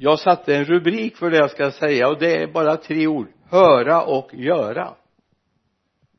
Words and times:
jag 0.00 0.18
satte 0.18 0.56
en 0.56 0.64
rubrik 0.64 1.16
för 1.16 1.30
det 1.30 1.36
jag 1.36 1.50
ska 1.50 1.70
säga 1.70 2.08
och 2.08 2.18
det 2.18 2.42
är 2.42 2.46
bara 2.46 2.76
tre 2.76 3.06
ord. 3.06 3.28
Höra 3.44 4.02
och 4.02 4.34
göra. 4.34 4.94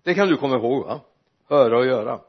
Det 0.03 0.13
kan 0.13 0.27
du 0.27 0.37
komma 0.37 0.55
ihåg 0.55 0.85
va? 0.85 1.01
Höra 1.47 1.77
och 1.77 1.85
göra. 1.85 2.21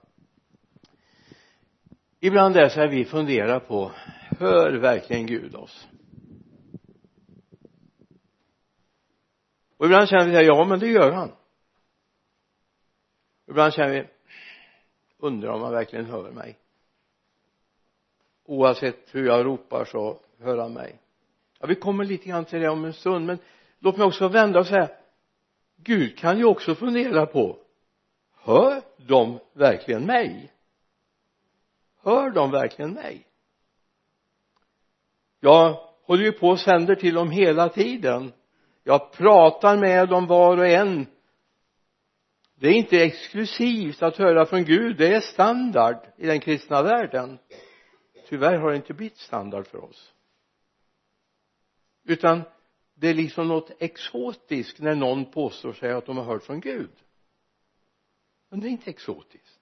Ibland 2.20 2.56
är 2.56 2.60
det 2.60 2.70
så 2.70 2.80
här 2.80 2.88
vi 2.88 3.04
funderar 3.04 3.60
på 3.60 3.92
hör 4.38 4.72
verkligen 4.72 5.26
Gud 5.26 5.54
oss? 5.54 5.88
Och 9.76 9.86
ibland 9.86 10.08
känner 10.08 10.26
vi 10.26 10.36
här, 10.36 10.42
ja 10.42 10.64
men 10.64 10.78
det 10.78 10.88
gör 10.88 11.12
han. 11.12 11.32
Ibland 13.48 13.72
känner 13.72 13.90
vi 13.90 14.08
undrar 15.18 15.50
om 15.50 15.62
han 15.62 15.72
verkligen 15.72 16.06
hör 16.06 16.30
mig. 16.30 16.58
Oavsett 18.44 19.14
hur 19.14 19.26
jag 19.26 19.46
ropar 19.46 19.84
så 19.84 20.20
hör 20.38 20.58
han 20.58 20.72
mig 20.72 21.00
ja 21.60 21.66
vi 21.66 21.74
kommer 21.74 22.04
lite 22.04 22.28
grann 22.28 22.44
till 22.44 22.60
det 22.60 22.68
om 22.68 22.84
en 22.84 22.92
stund 22.92 23.26
men 23.26 23.38
låt 23.78 23.96
mig 23.96 24.06
också 24.06 24.28
vända 24.28 24.60
och 24.60 24.66
säga 24.66 24.88
Gud 25.76 26.18
kan 26.18 26.38
ju 26.38 26.44
också 26.44 26.74
fundera 26.74 27.26
på 27.26 27.58
hör 28.42 28.82
de 28.96 29.38
verkligen 29.52 30.06
mig? 30.06 30.52
Hör 32.02 32.30
de 32.30 32.50
verkligen 32.50 32.92
mig? 32.92 33.26
Jag 35.40 35.76
håller 36.02 36.24
ju 36.24 36.32
på 36.32 36.48
och 36.48 36.60
sänder 36.60 36.94
till 36.94 37.14
dem 37.14 37.30
hela 37.30 37.68
tiden. 37.68 38.32
Jag 38.84 39.12
pratar 39.12 39.76
med 39.76 40.08
dem 40.08 40.26
var 40.26 40.58
och 40.58 40.66
en. 40.66 41.06
Det 42.54 42.68
är 42.68 42.72
inte 42.72 43.02
exklusivt 43.02 44.02
att 44.02 44.16
höra 44.16 44.46
från 44.46 44.64
Gud. 44.64 44.96
Det 44.96 45.14
är 45.14 45.20
standard 45.20 45.96
i 46.16 46.26
den 46.26 46.40
kristna 46.40 46.82
världen. 46.82 47.38
Tyvärr 48.28 48.58
har 48.58 48.70
det 48.70 48.76
inte 48.76 48.94
blivit 48.94 49.18
standard 49.18 49.66
för 49.66 49.84
oss 49.84 50.12
utan 52.04 52.42
det 52.94 53.08
är 53.08 53.14
liksom 53.14 53.48
något 53.48 53.70
exotiskt 53.78 54.78
när 54.78 54.94
någon 54.94 55.24
påstår 55.24 55.72
sig 55.72 55.92
att 55.92 56.06
de 56.06 56.16
har 56.16 56.24
hört 56.24 56.42
från 56.42 56.60
Gud. 56.60 56.90
Men 58.48 58.60
det 58.60 58.68
är 58.68 58.70
inte 58.70 58.90
exotiskt. 58.90 59.60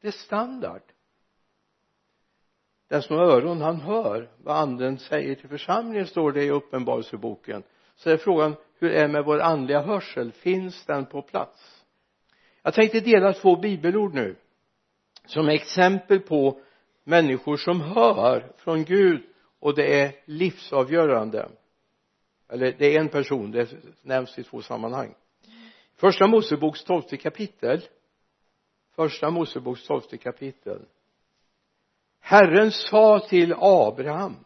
Det 0.00 0.08
är 0.08 0.12
standard. 0.12 0.82
Den 2.88 3.02
som 3.02 3.16
har 3.16 3.24
öron 3.24 3.60
han 3.60 3.80
hör 3.80 4.30
vad 4.38 4.56
anden 4.56 4.98
säger 4.98 5.34
till 5.34 5.48
församlingen 5.48 6.06
står 6.06 6.32
det 6.32 6.44
i 6.44 6.50
uppenbarelseboken. 6.50 7.62
Så 7.94 8.10
är 8.10 8.16
frågan 8.16 8.56
hur 8.78 8.90
är 8.90 9.02
det 9.02 9.08
med 9.08 9.24
vår 9.24 9.40
andliga 9.40 9.80
hörsel? 9.80 10.32
Finns 10.32 10.84
den 10.84 11.06
på 11.06 11.22
plats? 11.22 11.84
Jag 12.62 12.74
tänkte 12.74 13.00
dela 13.00 13.32
två 13.32 13.56
bibelord 13.56 14.14
nu 14.14 14.36
som 15.26 15.48
exempel 15.48 16.20
på 16.20 16.60
människor 17.04 17.56
som 17.56 17.80
hör 17.80 18.52
från 18.56 18.84
Gud 18.84 19.29
och 19.60 19.74
det 19.74 20.00
är 20.00 20.12
livsavgörande. 20.24 21.48
Eller 22.48 22.74
det 22.78 22.96
är 22.96 23.00
en 23.00 23.08
person 23.08 23.50
det 23.50 23.68
nämns 24.02 24.38
i 24.38 24.42
två 24.42 24.62
sammanhang. 24.62 25.14
Första 25.96 26.26
moseboks 26.26 26.84
tolfte 26.84 27.16
kapitel. 27.16 27.80
Första 28.94 29.30
moseboks 29.30 29.86
tolfte 29.86 30.16
kapitel. 30.16 30.80
Herren 32.20 32.70
sa 32.70 33.26
till 33.28 33.54
Abraham 33.58 34.36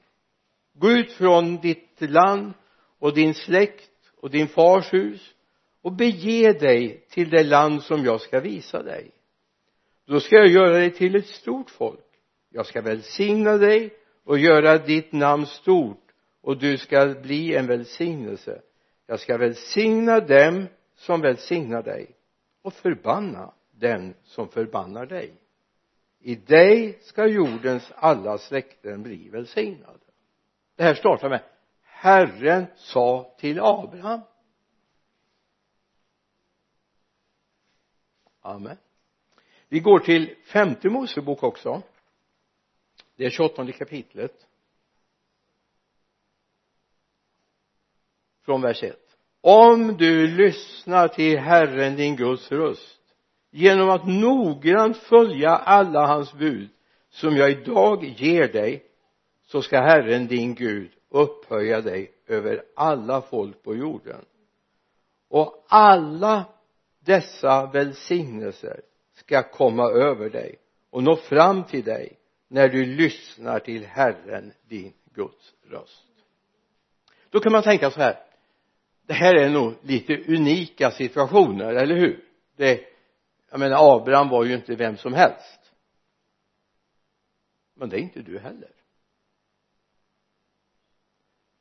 gå 0.73 0.91
ut 0.91 1.13
från 1.13 1.57
ditt 1.57 2.01
land 2.01 2.53
och 2.99 3.15
din 3.15 3.35
släkt 3.35 4.13
och 4.17 4.31
din 4.31 4.49
fars 4.49 4.93
hus 4.93 5.35
och 5.83 5.93
bege 5.93 6.53
dig 6.53 7.07
till 7.11 7.31
det 7.31 7.45
land 7.45 7.83
som 7.83 8.05
jag 8.05 8.21
ska 8.21 8.41
visa 8.41 8.83
dig. 8.83 9.11
Då 10.07 10.21
ska 10.21 10.37
jag 10.37 10.49
göra 10.49 10.71
dig 10.71 10.91
till 10.91 11.17
ett 11.17 11.27
stort 11.27 11.71
folk. 11.71 12.05
Jag 12.51 12.67
ska 12.67 12.83
välsigna 12.83 13.57
dig 13.57 13.95
och 14.25 14.39
göra 14.39 14.79
ditt 14.79 15.13
namn 15.13 15.47
stort 15.47 16.13
och 16.41 16.59
du 16.59 16.79
ska 16.79 17.15
bli 17.23 17.55
en 17.55 17.67
välsignelse. 17.67 18.63
Jag 19.07 19.21
ska 19.21 19.39
välsigna 19.39 20.21
dem 20.21 20.67
som 20.95 21.21
välsignar 21.21 21.83
dig 21.83 22.17
och 22.63 22.73
förbanna 22.73 23.53
den 23.71 24.15
som 24.23 24.49
förbannar 24.49 25.07
dig. 25.07 25.35
I 26.21 26.35
dig 26.35 26.99
ska 27.03 27.27
jordens 27.27 27.93
alla 27.97 28.39
släkten 28.39 29.03
bli 29.03 29.29
välsignade. 29.29 29.99
Det 30.77 30.83
här 30.83 30.95
startar 30.95 31.29
med 31.29 31.43
Herren 31.83 32.67
sa 32.77 33.35
till 33.39 33.61
Abraham. 33.61 34.21
Amen. 38.41 38.77
Vi 39.69 39.81
går 39.81 39.99
till 39.99 40.37
femte 40.45 40.89
Mosebok 40.89 41.43
också 41.43 41.83
det 43.17 43.25
är 43.25 43.31
28 43.31 43.73
kapitlet. 43.73 44.47
Från 48.45 48.63
vers 48.63 48.83
1 48.83 49.05
om 49.47 49.97
du 49.97 50.27
lyssnar 50.27 51.09
till 51.09 51.39
Herren 51.39 51.97
din 51.97 52.17
Guds 52.17 52.53
röst 52.53 53.01
genom 53.51 53.91
att 53.91 54.07
noggrant 54.07 54.97
följa 54.97 55.51
alla 55.51 56.07
hans 56.07 56.33
bud 56.33 56.69
som 57.11 57.37
jag 57.37 57.51
idag 57.51 58.05
ger 58.05 58.49
dig 58.49 58.85
så 59.43 59.63
ska 59.63 59.81
Herren 59.81 60.27
din 60.27 60.55
Gud 60.55 60.91
upphöja 61.09 61.81
dig 61.81 62.13
över 62.27 62.63
alla 62.77 63.23
folk 63.23 63.63
på 63.63 63.77
jorden. 63.77 64.25
Och 65.29 65.67
alla 65.69 66.45
dessa 67.01 67.67
välsignelser 67.67 68.81
ska 69.15 69.43
komma 69.43 69.91
över 69.91 70.31
dig 70.31 70.57
och 70.91 71.03
nå 71.03 71.17
fram 71.17 71.65
till 71.65 71.85
dig 71.85 72.19
när 72.49 72.69
du 72.69 72.85
lyssnar 72.85 73.59
till 73.59 73.87
Herren 73.87 74.53
din 74.69 74.93
Guds 75.15 75.55
röst. 75.63 76.07
Då 77.31 77.41
kan 77.41 77.53
man 77.53 77.63
tänka 77.63 77.91
så 77.91 78.01
här 78.01 78.25
det 79.07 79.15
här 79.15 79.35
är 79.35 79.51
nog 79.51 79.75
lite 79.83 80.17
unika 80.17 80.91
situationer, 80.91 81.75
eller 81.75 81.97
hur? 81.97 82.25
Det 82.57 82.95
jag 83.51 83.61
menar 83.61 83.97
Abraham 83.97 84.29
var 84.29 84.45
ju 84.45 84.55
inte 84.55 84.75
vem 84.75 84.97
som 84.97 85.13
helst. 85.15 85.73
Men 87.75 87.89
det 87.89 87.97
är 87.97 88.01
inte 88.01 88.23
du 88.23 88.39
heller. 88.39 88.71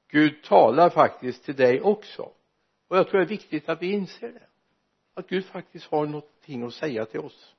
Gud 0.07 0.43
talar 0.43 0.89
faktiskt 0.89 1.43
till 1.43 1.55
dig 1.55 1.81
också. 1.81 2.31
Och 2.87 2.97
jag 2.97 3.07
tror 3.07 3.19
det 3.19 3.25
är 3.25 3.29
viktigt 3.29 3.69
att 3.69 3.81
vi 3.81 3.91
inser 3.91 4.31
det. 4.31 4.47
Att 5.13 5.27
Gud 5.27 5.45
faktiskt 5.45 5.85
har 5.85 6.05
någonting 6.05 6.63
att 6.63 6.73
säga 6.73 7.05
till 7.05 7.19
oss. 7.19 7.55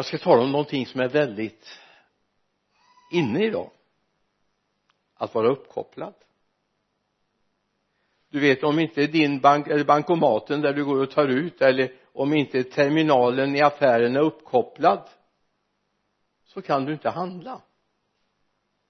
Jag 0.00 0.04
ska 0.04 0.18
tala 0.18 0.42
om 0.42 0.52
någonting 0.52 0.86
som 0.86 1.00
är 1.00 1.08
väldigt 1.08 1.78
inne 3.12 3.44
idag. 3.44 3.70
Att 5.14 5.34
vara 5.34 5.48
uppkopplad. 5.48 6.14
Du 8.30 8.40
vet 8.40 8.64
om 8.64 8.78
inte 8.78 9.06
din 9.06 9.40
bank 9.40 9.68
eller 9.68 9.84
bankomaten 9.84 10.60
där 10.60 10.72
du 10.72 10.84
går 10.84 11.02
och 11.02 11.10
tar 11.10 11.28
ut 11.28 11.62
eller 11.62 11.92
om 12.12 12.34
inte 12.34 12.64
terminalen 12.64 13.56
i 13.56 13.60
affären 13.60 14.16
är 14.16 14.20
uppkopplad 14.20 15.08
så 16.44 16.62
kan 16.62 16.84
du 16.84 16.92
inte 16.92 17.10
handla. 17.10 17.60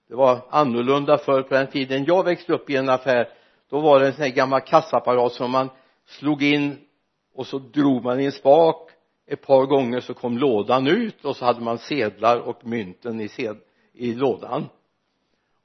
Det 0.09 0.15
var 0.15 0.47
annorlunda 0.51 1.19
förr 1.19 1.43
på 1.43 1.55
den 1.55 1.67
tiden. 1.67 2.05
Jag 2.05 2.25
växte 2.25 2.53
upp 2.53 2.71
i 2.71 2.77
en 2.77 2.89
affär. 2.89 3.33
Då 3.69 3.81
var 3.81 4.01
det 4.01 4.07
en 4.07 4.13
sån 4.13 4.23
här 4.23 4.31
gammal 4.31 4.61
kassaapparat 4.61 5.33
som 5.33 5.51
man 5.51 5.71
slog 6.07 6.43
in 6.43 6.87
och 7.35 7.47
så 7.47 7.59
drog 7.59 8.05
man 8.05 8.21
i 8.21 8.25
en 8.25 8.33
spak 8.33 8.90
ett 9.31 9.43
par 9.43 9.67
gånger 9.67 10.01
så 10.01 10.15
kom 10.15 10.39
lådan 10.39 10.87
ut 10.87 11.25
och 11.25 11.37
så 11.37 11.45
hade 11.45 11.61
man 11.61 11.79
sedlar 11.79 12.41
och 12.41 12.67
mynten 12.67 13.21
i, 13.21 13.29
sed, 13.29 13.57
i 13.93 14.15
lådan. 14.15 14.69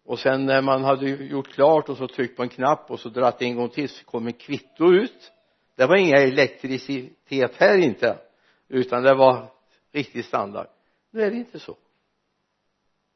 Och 0.03 0.20
sen 0.20 0.46
när 0.46 0.62
man 0.62 0.84
hade 0.84 1.09
gjort 1.09 1.48
klart 1.48 1.90
och 1.90 1.98
så 1.98 2.08
tryckt 2.08 2.38
på 2.38 2.44
en 2.44 2.50
knapp 2.50 2.92
och 2.92 3.00
så 3.00 3.09
dratt 3.09 3.42
en 3.42 3.56
gång 3.56 3.70
till 3.70 3.90
så 3.90 4.06
kom 4.06 4.28
en 4.28 4.34
kvitto 4.34 4.94
ut. 4.94 5.31
Det 5.76 5.86
var 5.86 5.96
inga 5.96 6.18
elektricitet 6.18 7.56
här 7.56 7.78
inte 7.78 8.20
utan 8.68 9.03
det 9.03 9.16
var 9.16 9.52
riktig 9.92 10.26
standard. 10.26 10.68
Nu 11.12 11.22
är 11.22 11.32
det 11.32 11.38
inte 11.38 11.59
så. 11.59 11.78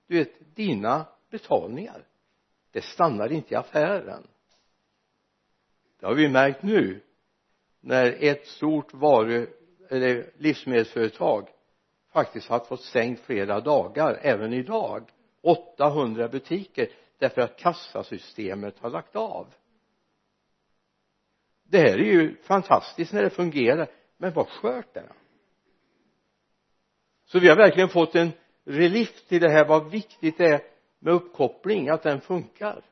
Du 0.08 0.18
vet 0.18 0.56
dina 0.56 1.06
betalningar 1.32 2.06
det 2.72 2.82
stannar 2.82 3.32
inte 3.32 3.54
i 3.54 3.58
affären. 3.58 4.28
Det 6.00 6.06
har 6.06 6.16
vi 6.16 6.30
märkt 6.30 6.64
nu. 6.64 7.02
När 7.80 8.18
ett 8.24 8.48
stort 8.48 8.94
varu 8.94 9.48
eller 9.90 10.32
livsmedelsföretag 10.38 11.50
faktiskt 12.12 12.50
har 12.50 12.60
fått 12.60 12.82
stängt 12.82 13.20
flera 13.20 13.60
dagar 13.60 14.20
även 14.22 14.54
idag. 14.54 15.12
800 15.42 16.28
butiker 16.28 16.90
därför 17.18 17.42
att 17.42 17.58
kassasystemet 17.58 18.80
har 18.80 18.90
lagt 18.90 19.16
av. 19.16 19.54
Det 21.64 21.78
här 21.78 22.00
är 22.00 22.04
ju 22.04 22.36
fantastiskt 22.36 23.14
när 23.14 23.24
det 23.24 23.30
fungerar 23.30 23.88
men 24.18 24.34
vad 24.34 24.48
skört 24.48 24.94
det 24.94 25.00
är. 25.00 25.14
Så 27.26 27.40
vi 27.40 27.50
har 27.50 27.56
verkligen 27.56 27.90
fått 27.90 28.16
en 28.16 28.32
relief 28.64 29.28
till 29.28 29.42
det 29.42 29.50
här 29.50 29.68
vad 29.68 29.92
viktigt 29.92 30.38
det 30.38 30.46
är 30.46 30.62
med 31.00 31.14
uppkoppling 31.14 31.90
att 31.90 32.04
den 32.04 32.22
funkar. 32.22 32.84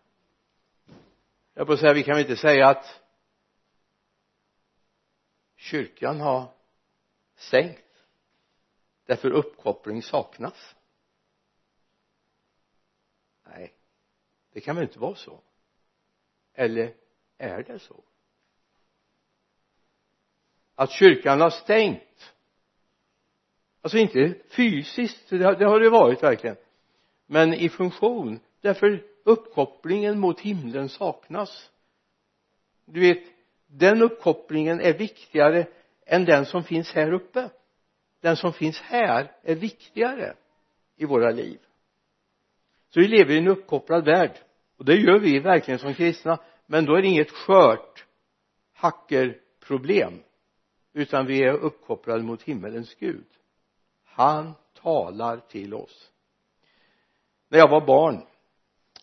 Jag 1.54 1.68
får 1.68 1.76
säga 1.76 1.94
vi 1.94 2.04
kan 2.04 2.16
väl 2.16 2.22
inte 2.22 2.42
säga 2.42 2.68
att 2.68 3.02
kyrkan 5.56 6.22
har 6.22 6.57
stängt 7.38 8.06
därför 9.06 9.32
uppkoppling 9.32 10.04
saknas. 10.04 10.76
Nej 13.44 13.74
det 14.52 14.62
kan 14.62 14.76
väl 14.76 14.86
inte 14.86 15.00
vara 15.00 15.16
så? 15.16 15.42
Eller 16.54 16.94
är 17.38 17.64
det 17.64 17.80
så? 17.80 18.04
Att 20.76 20.92
kyrkan 20.92 21.42
har 21.42 21.50
stängt 21.50 22.34
alltså 23.82 23.98
inte 23.98 24.36
fysiskt 24.50 25.30
det 25.30 25.44
har 25.44 25.56
det, 25.56 25.66
har 25.66 25.80
det 25.80 25.90
varit 25.90 26.24
verkligen 26.24 26.58
men 27.28 27.54
i 27.54 27.70
funktion 27.70 28.40
därför 28.62 29.04
uppkopplingen 29.24 30.20
mot 30.20 30.40
himlen 30.40 30.90
saknas. 30.90 31.72
Du 32.86 33.00
vet 33.00 33.24
den 33.68 34.02
uppkopplingen 34.02 34.82
är 34.82 34.94
viktigare 34.94 35.68
än 36.08 36.26
den 36.26 36.46
som 36.46 36.64
finns 36.64 36.92
här 36.92 37.14
uppe. 37.14 37.50
Den 38.22 38.36
som 38.36 38.54
finns 38.54 38.80
här 38.80 39.32
är 39.44 39.56
viktigare 39.56 40.34
i 40.96 41.06
våra 41.06 41.32
liv. 41.32 41.60
Så 42.90 43.00
vi 43.00 43.08
lever 43.08 43.34
i 43.34 43.38
en 43.38 43.48
uppkopplad 43.48 44.06
värld 44.06 44.38
och 44.78 44.86
det 44.86 44.96
gör 44.96 45.20
vi 45.20 45.40
verkligen 45.40 45.80
som 45.80 45.94
kristna. 45.94 46.40
Men 46.66 46.86
då 46.86 46.96
är 46.96 47.02
det 47.02 47.08
inget 47.08 47.32
skört 47.32 48.06
hackerproblem 48.74 50.24
utan 50.94 51.26
vi 51.26 51.44
är 51.44 51.54
uppkopplade 51.54 52.24
mot 52.24 52.44
himmelens 52.44 52.96
Gud. 52.96 53.28
Han 54.04 54.54
talar 54.74 55.38
till 55.38 55.74
oss. 55.74 56.12
När 57.50 57.60
jag 57.60 57.70
var 57.70 57.86
barn 57.86 58.26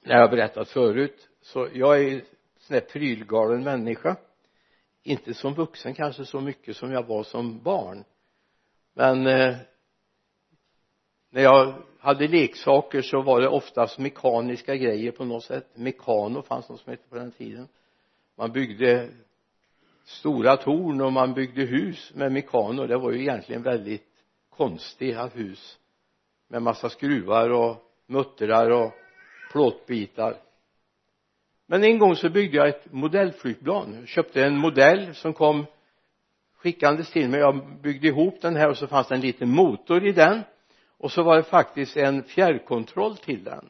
när 0.02 0.14
jag 0.14 0.20
har 0.20 0.36
berättat 0.36 0.68
förut 0.68 1.28
så 1.40 1.68
jag 1.72 2.00
är 2.00 2.12
en 2.12 2.22
sån 2.58 2.74
där 2.74 2.80
prylgalen 2.80 3.64
människa 3.64 4.16
inte 5.04 5.34
som 5.34 5.54
vuxen 5.54 5.94
kanske 5.94 6.24
så 6.24 6.40
mycket 6.40 6.76
som 6.76 6.92
jag 6.92 7.06
var 7.06 7.22
som 7.22 7.62
barn. 7.62 8.04
Men 8.94 9.26
eh, 9.26 9.56
när 11.30 11.42
jag 11.42 11.74
hade 11.98 12.28
leksaker 12.28 13.02
så 13.02 13.22
var 13.22 13.40
det 13.40 13.48
oftast 13.48 13.98
mekaniska 13.98 14.76
grejer 14.76 15.12
på 15.12 15.24
något 15.24 15.44
sätt. 15.44 15.66
Mekano 15.74 16.42
fanns 16.42 16.68
något 16.68 16.80
som 16.80 16.90
hette 16.90 17.08
på 17.08 17.16
den 17.16 17.32
tiden. 17.32 17.68
Man 18.36 18.52
byggde 18.52 19.08
stora 20.04 20.56
torn 20.56 21.00
och 21.00 21.12
man 21.12 21.34
byggde 21.34 21.62
hus 21.62 22.12
med 22.14 22.32
mekano. 22.32 22.86
Det 22.86 22.98
var 22.98 23.12
ju 23.12 23.20
egentligen 23.20 23.62
väldigt 23.62 24.08
konstiga 24.50 25.26
hus 25.26 25.78
med 26.48 26.62
massa 26.62 26.88
skruvar 26.88 27.50
och 27.50 27.76
muttrar 28.06 28.70
och 28.70 28.92
plåtbitar 29.52 30.36
men 31.66 31.84
en 31.84 31.98
gång 31.98 32.16
så 32.16 32.30
byggde 32.30 32.56
jag 32.56 32.68
ett 32.68 32.92
modellflygplan. 32.92 33.96
Jag 34.00 34.08
köpte 34.08 34.44
en 34.44 34.56
modell 34.56 35.14
som 35.14 35.32
kom 35.32 35.66
skickandes 36.56 37.10
till 37.10 37.28
mig. 37.28 37.40
Jag 37.40 37.80
byggde 37.82 38.08
ihop 38.08 38.40
den 38.40 38.56
här 38.56 38.68
och 38.68 38.76
så 38.76 38.86
fanns 38.86 39.08
det 39.08 39.14
en 39.14 39.20
liten 39.20 39.50
motor 39.50 40.06
i 40.06 40.12
den. 40.12 40.42
Och 40.98 41.12
så 41.12 41.22
var 41.22 41.36
det 41.36 41.42
faktiskt 41.42 41.96
en 41.96 42.22
fjärrkontroll 42.22 43.16
till 43.16 43.44
den. 43.44 43.68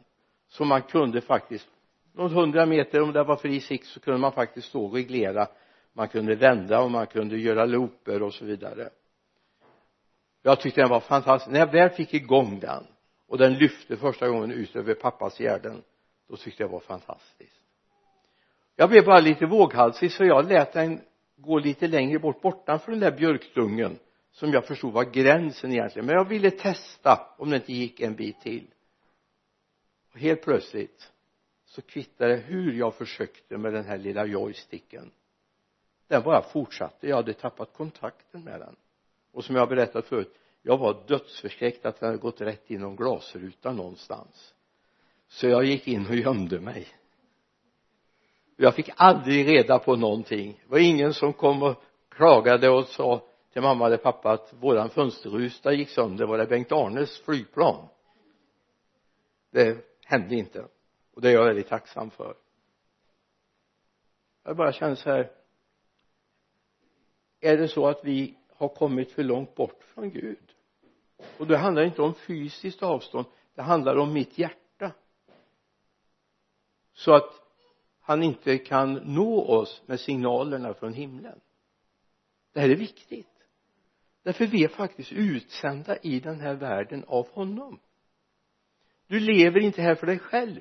Så 0.48 0.64
man 0.64 0.82
kunde 0.82 1.20
faktiskt 1.20 1.68
någon 2.12 2.32
hundra 2.32 2.66
meter 2.66 3.02
om 3.02 3.12
det 3.12 3.24
var 3.24 3.36
fri 3.36 3.60
sikt 3.60 3.86
så 3.86 4.00
kunde 4.00 4.20
man 4.20 4.32
faktiskt 4.32 4.68
stå 4.68 4.84
och 4.84 4.94
reglera. 4.94 5.46
Man 5.92 6.08
kunde 6.08 6.34
vända 6.34 6.80
och 6.80 6.90
man 6.90 7.06
kunde 7.06 7.38
göra 7.38 7.64
looper 7.64 8.22
och 8.22 8.34
så 8.34 8.44
vidare. 8.44 8.90
Jag 10.42 10.60
tyckte 10.60 10.80
den 10.80 10.90
var 10.90 11.00
fantastisk. 11.00 11.52
När 11.52 11.60
jag 11.60 11.72
väl 11.72 11.90
fick 11.90 12.14
igång 12.14 12.60
den 12.60 12.86
och 13.28 13.38
den 13.38 13.54
lyfte 13.54 13.96
första 13.96 14.28
gången 14.28 14.52
ut 14.52 14.76
över 14.76 14.94
pappas 14.94 15.38
gärden 15.38 15.82
då 16.28 16.36
tyckte 16.36 16.62
jag 16.62 16.70
det 16.70 16.72
var 16.72 16.80
fantastiskt 16.80 17.63
jag 18.76 18.90
blev 18.90 19.04
bara 19.04 19.20
lite 19.20 19.46
våghalsig 19.46 20.12
så 20.12 20.24
jag 20.24 20.48
lät 20.48 20.72
den 20.72 21.00
gå 21.36 21.58
lite 21.58 21.86
längre 21.86 22.18
bort 22.18 22.40
bortanför 22.40 22.92
den 22.92 23.00
där 23.00 23.16
björkdungen 23.16 23.98
som 24.30 24.52
jag 24.52 24.66
förstod 24.66 24.92
var 24.92 25.04
gränsen 25.04 25.72
egentligen. 25.72 26.06
Men 26.06 26.16
jag 26.16 26.28
ville 26.28 26.50
testa 26.50 27.34
om 27.38 27.50
det 27.50 27.56
inte 27.56 27.72
gick 27.72 28.00
en 28.00 28.14
bit 28.14 28.40
till. 28.40 28.66
Och 30.12 30.18
helt 30.18 30.42
plötsligt 30.42 31.12
så 31.64 31.82
kvittade 31.82 32.36
det 32.36 32.42
hur 32.42 32.72
jag 32.72 32.94
försökte 32.94 33.58
med 33.58 33.72
den 33.72 33.84
här 33.84 33.98
lilla 33.98 34.26
joysticken. 34.26 35.10
Den 36.08 36.22
bara 36.22 36.42
fortsatte. 36.42 37.08
Jag 37.08 37.16
hade 37.16 37.32
tappat 37.32 37.72
kontakten 37.72 38.44
med 38.44 38.60
den. 38.60 38.76
Och 39.32 39.44
som 39.44 39.56
jag 39.56 39.68
berättat 39.68 40.06
förut 40.06 40.34
jag 40.66 40.78
var 40.78 41.02
dödsförskräckt 41.06 41.86
att 41.86 42.00
den 42.00 42.06
hade 42.06 42.18
gått 42.18 42.40
rätt 42.40 42.70
in 42.70 42.80
någon 42.80 42.96
glasruta 42.96 43.72
någonstans. 43.72 44.54
Så 45.28 45.48
jag 45.48 45.64
gick 45.64 45.88
in 45.88 46.06
och 46.06 46.14
gömde 46.14 46.60
mig 46.60 46.88
jag 48.56 48.74
fick 48.74 48.90
aldrig 48.96 49.48
reda 49.48 49.78
på 49.78 49.96
någonting. 49.96 50.60
Det 50.64 50.70
var 50.70 50.78
ingen 50.78 51.14
som 51.14 51.32
kom 51.32 51.62
och 51.62 51.82
klagade 52.08 52.70
och 52.70 52.86
sa 52.86 53.22
till 53.52 53.62
mamma 53.62 53.86
eller 53.86 53.96
pappa 53.96 54.32
att 54.32 54.54
våran 54.60 54.90
fönsterruta 54.90 55.72
gick 55.72 55.88
sönder. 55.88 56.26
Var 56.26 56.38
det 56.38 56.46
Bengt-Arnes 56.46 57.24
flygplan? 57.24 57.88
Det 59.50 59.78
hände 60.04 60.34
inte. 60.34 60.66
Och 61.14 61.20
det 61.20 61.28
är 61.28 61.32
jag 61.32 61.44
väldigt 61.44 61.68
tacksam 61.68 62.10
för. 62.10 62.34
Jag 64.44 64.56
bara 64.56 64.72
känner 64.72 64.94
så 64.94 65.10
här. 65.10 65.30
Är 67.40 67.56
det 67.56 67.68
så 67.68 67.86
att 67.86 68.04
vi 68.04 68.34
har 68.56 68.68
kommit 68.68 69.12
för 69.12 69.22
långt 69.22 69.54
bort 69.54 69.82
från 69.94 70.10
Gud? 70.10 70.54
Och 71.38 71.46
det 71.46 71.56
handlar 71.56 71.82
inte 71.82 72.02
om 72.02 72.14
fysiskt 72.14 72.82
avstånd. 72.82 73.26
Det 73.54 73.62
handlar 73.62 73.96
om 73.96 74.12
mitt 74.12 74.38
hjärta. 74.38 74.92
Så 76.92 77.14
att 77.14 77.43
han 78.06 78.22
inte 78.22 78.58
kan 78.58 78.94
nå 78.94 79.44
oss 79.44 79.82
med 79.86 80.00
signalerna 80.00 80.74
från 80.74 80.92
himlen. 80.92 81.40
Det 82.52 82.60
här 82.60 82.68
är 82.68 82.76
viktigt. 82.76 83.26
Därför 84.22 84.46
vi 84.46 84.64
är 84.64 84.68
faktiskt 84.68 85.12
utsända 85.12 85.96
i 85.96 86.20
den 86.20 86.40
här 86.40 86.54
världen 86.54 87.04
av 87.06 87.28
honom. 87.28 87.78
Du 89.06 89.20
lever 89.20 89.60
inte 89.60 89.82
här 89.82 89.94
för 89.94 90.06
dig 90.06 90.18
själv. 90.18 90.60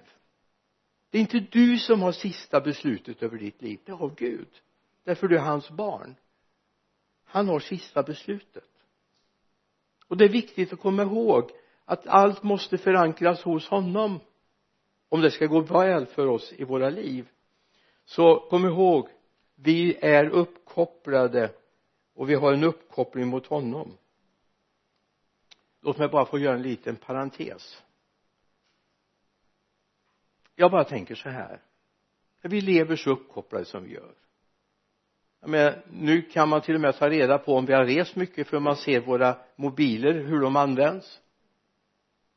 Det 1.10 1.18
är 1.18 1.22
inte 1.22 1.40
du 1.40 1.78
som 1.78 2.02
har 2.02 2.12
sista 2.12 2.62
beslutet 2.62 3.24
över 3.24 3.38
ditt 3.38 3.62
liv. 3.62 3.80
Det 3.86 3.92
har 3.92 4.10
Gud. 4.10 4.62
Därför 5.04 5.28
du 5.28 5.36
är 5.38 5.42
hans 5.42 5.70
barn. 5.70 6.16
Han 7.24 7.48
har 7.48 7.60
sista 7.60 8.04
beslutet. 8.04 8.70
Och 10.08 10.18
det 10.18 10.26
är 10.26 10.30
viktigt 10.30 10.74
att 10.74 10.80
komma 10.80 11.04
ihåg 11.04 11.52
att 11.86 12.08
allt 12.08 12.44
måste 12.44 12.78
förankras 12.78 13.44
hos 13.44 13.68
honom 13.68 14.20
om 15.10 15.22
det 15.22 15.32
ska 15.32 15.46
gå 15.46 15.60
väl 15.60 16.06
för 16.06 16.28
oss 16.28 16.54
i 16.54 16.64
våra 16.64 16.90
liv 16.90 17.30
så 18.06 18.40
kom 18.50 18.66
ihåg 18.66 19.10
vi 19.56 19.98
är 20.02 20.30
uppkopplade 20.30 21.52
och 22.14 22.30
vi 22.30 22.36
har 22.36 22.54
en 22.54 22.64
uppkoppling 22.64 23.28
mot 23.28 23.48
honom. 23.48 23.98
Låt 25.82 25.98
mig 25.98 26.08
bara 26.08 26.26
få 26.26 26.40
göra 26.40 26.56
en 26.56 26.62
liten 26.62 26.96
parentes. 26.96 27.84
Jag 30.56 30.72
bara 30.72 30.84
tänker 30.84 31.16
så 31.16 31.30
här. 31.30 31.62
Vi 32.42 32.62
lever 32.62 32.96
så 32.96 33.10
uppkopplade 33.10 33.66
som 33.66 33.84
vi 33.84 33.94
gör. 33.94 34.14
Jag 35.42 35.50
menar, 35.50 35.84
nu 35.92 36.22
kan 36.22 36.50
man 36.50 36.62
till 36.62 36.76
och 36.76 36.82
med 36.82 36.96
ta 36.96 37.10
reda 37.10 37.38
på 37.38 37.56
om 37.56 37.66
vi 37.66 37.74
har 37.74 37.86
rest 37.86 38.16
mycket 38.16 38.48
för 38.48 38.60
man 38.60 38.76
ser 38.76 39.00
våra 39.00 39.38
mobiler 39.56 40.14
hur 40.14 40.42
de 40.42 40.56
används. 40.56 41.22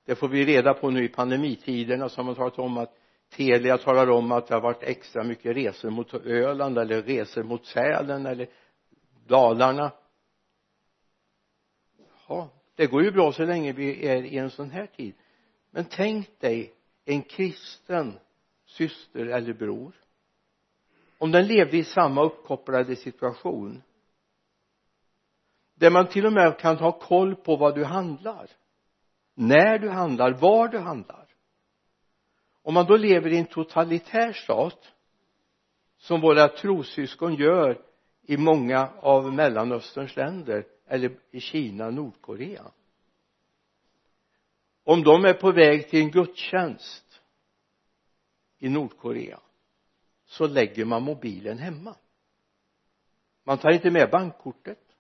Det 0.05 0.15
får 0.15 0.29
vi 0.29 0.45
reda 0.45 0.75
på 0.75 0.91
nu 0.91 1.05
i 1.05 1.09
pandemitiderna 1.09 2.09
så 2.09 2.17
har 2.17 2.25
man 2.25 2.35
talat 2.35 2.59
om 2.59 2.79
att 2.79 2.99
Telia 3.29 3.79
talar 3.79 4.11
om 4.11 4.33
att 4.33 4.47
det 4.47 4.55
har 4.55 4.61
varit 4.61 4.83
extra 4.83 5.25
mycket 5.25 5.57
resor 5.57 5.91
mot 5.91 6.15
Öland 6.15 6.79
eller 6.79 7.03
resor 7.03 7.43
mot 7.43 7.67
Sälen 7.67 8.27
eller 8.27 8.49
Dalarna. 9.27 9.93
Ja 12.29 12.51
det 12.77 12.87
går 12.87 13.03
ju 13.03 13.11
bra 13.11 13.33
så 13.33 13.45
länge 13.45 13.73
vi 13.73 14.07
är 14.07 14.23
i 14.23 14.39
en 14.39 14.51
sån 14.51 14.71
här 14.71 14.87
tid. 14.87 15.15
Men 15.71 15.85
tänk 15.85 16.41
dig 16.41 16.73
en 17.05 17.23
kristen 17.23 18.19
syster 18.65 19.27
eller 19.27 19.53
bror. 19.53 19.93
Om 21.19 21.33
den 21.33 21.47
levde 21.47 21.77
i 21.77 21.85
samma 21.85 22.23
uppkopplade 22.23 22.97
situation 22.97 23.83
där 25.75 25.91
man 25.91 26.09
till 26.09 26.27
och 26.27 26.33
med 26.33 26.59
kan 26.59 26.77
ha 26.77 26.93
koll 26.93 27.37
på 27.37 27.57
vad 27.57 27.75
du 27.75 27.85
handlar 27.85 28.51
när 29.35 29.79
du 29.79 29.91
handlar, 29.91 30.33
var 30.33 30.69
du 30.69 30.79
handlar 30.79 31.26
om 32.67 32.75
man 32.75 32.87
då 32.87 32.97
lever 32.97 33.33
i 33.33 33.39
en 33.39 33.47
totalitär 33.47 34.33
stat 34.33 34.93
som 35.97 36.21
våra 36.21 36.49
trossyskon 36.49 37.35
gör 37.35 37.83
i 38.23 38.37
många 38.37 38.93
av 39.01 39.33
mellanösterns 39.33 40.17
länder 40.17 40.67
eller 40.87 41.19
i 41.31 41.41
Kina, 41.41 41.91
Nordkorea. 41.91 42.71
Om 44.85 45.03
de 45.03 45.25
är 45.25 45.35
på 45.35 45.53
väg 45.53 45.91
till 45.91 46.01
en 46.01 46.11
gudstjänst 46.11 47.23
i 48.59 48.69
Nordkorea 48.69 49.41
så 50.25 50.47
lägger 50.47 50.85
man 50.85 51.03
mobilen 51.03 51.59
hemma. 51.59 51.97
Man 53.45 53.59
tar 53.59 53.71
inte 53.71 53.91
med 53.91 54.11
bankkortet 54.11 54.97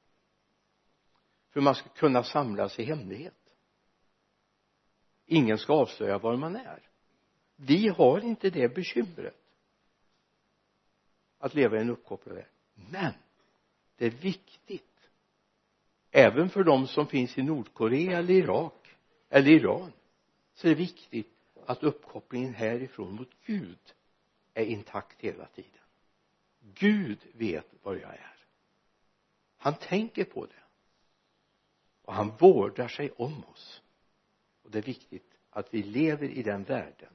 för 1.51 1.61
man 1.61 1.75
ska 1.75 1.89
kunna 1.89 2.23
samlas 2.23 2.79
i 2.79 2.85
hemlighet. 2.85 3.55
Ingen 5.25 5.59
ska 5.59 5.73
avslöja 5.73 6.19
var 6.19 6.37
man 6.37 6.57
är 6.57 6.87
vi 7.57 7.89
har 7.89 8.21
inte 8.25 8.51
det 8.51 8.75
bekymret 8.75 9.37
att 11.39 11.55
leva 11.55 11.77
i 11.77 11.81
en 11.81 11.91
uppkopplad 11.91 12.37
värld. 12.37 12.49
Men 12.75 13.13
det 13.97 14.07
är 14.07 14.11
viktigt 14.11 15.11
även 16.11 16.51
för 16.51 16.65
de 16.65 16.87
som 16.87 17.07
finns 17.07 17.39
i 17.39 17.43
Nordkorea 17.43 18.19
eller 18.19 18.35
Irak 18.35 18.97
eller 19.29 19.51
Iran 19.51 19.93
så 20.55 20.67
är 20.67 20.71
det 20.71 20.77
viktigt 20.77 21.33
att 21.67 21.83
uppkopplingen 21.83 22.55
härifrån 22.55 23.15
mot 23.15 23.31
Gud 23.47 23.95
är 24.55 24.65
intakt 24.65 25.21
hela 25.21 25.47
tiden. 25.47 25.71
Gud 26.61 27.19
vet 27.33 27.67
var 27.83 27.95
jag 27.95 28.11
är. 28.11 28.37
Han 29.57 29.75
tänker 29.75 30.25
på 30.25 30.47
det. 30.47 30.63
Och 32.03 32.15
han 32.15 32.37
vårdar 32.37 32.89
sig 32.89 33.11
om 33.11 33.45
oss. 33.45 33.83
Och 34.63 34.71
det 34.71 34.79
är 34.79 34.83
viktigt 34.83 35.39
att 35.51 35.75
vi 35.75 35.83
lever 35.83 36.29
i 36.29 36.43
den 36.43 36.65
världen 36.65 37.13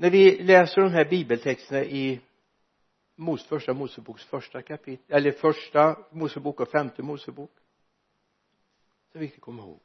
när 0.00 0.10
vi 0.10 0.42
läser 0.42 0.82
de 0.82 0.92
här 0.92 1.04
bibeltexterna 1.04 1.84
i 1.84 2.20
Mos, 3.16 3.44
första 3.44 3.74
Moseboks 3.74 4.24
första 4.24 4.62
kapitel 4.62 5.16
eller 5.16 5.32
första 5.32 5.96
Mosebok 6.10 6.60
och 6.60 6.68
femte 6.68 7.02
Mosebok 7.02 7.50
så 9.12 9.18
är 9.18 9.20
viktigt 9.20 9.38
att 9.38 9.44
komma 9.44 9.62
ihåg. 9.62 9.80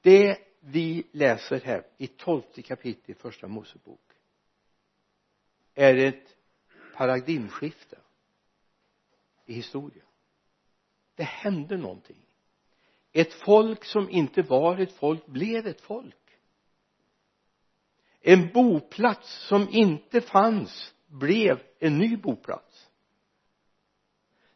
Det 0.00 0.38
vi 0.60 1.06
läser 1.12 1.60
här 1.60 1.86
i 1.96 2.06
tolfte 2.06 2.62
kapitlet 2.62 3.10
i 3.10 3.14
första 3.14 3.48
Mosebok 3.48 4.12
är 5.74 5.96
ett 5.96 6.36
paradigmskifte 6.96 7.98
i 9.46 9.52
historien. 9.52 10.06
Det 11.14 11.24
hände 11.24 11.76
någonting. 11.76 12.22
Ett 13.12 13.32
folk 13.32 13.84
som 13.84 14.10
inte 14.10 14.42
var 14.42 14.78
ett 14.78 14.92
folk 14.92 15.26
blev 15.26 15.66
ett 15.66 15.80
folk 15.80 16.25
en 18.28 18.52
boplats 18.52 19.46
som 19.48 19.68
inte 19.70 20.20
fanns 20.20 20.94
blev 21.06 21.62
en 21.78 21.98
ny 21.98 22.16
boplats. 22.16 22.90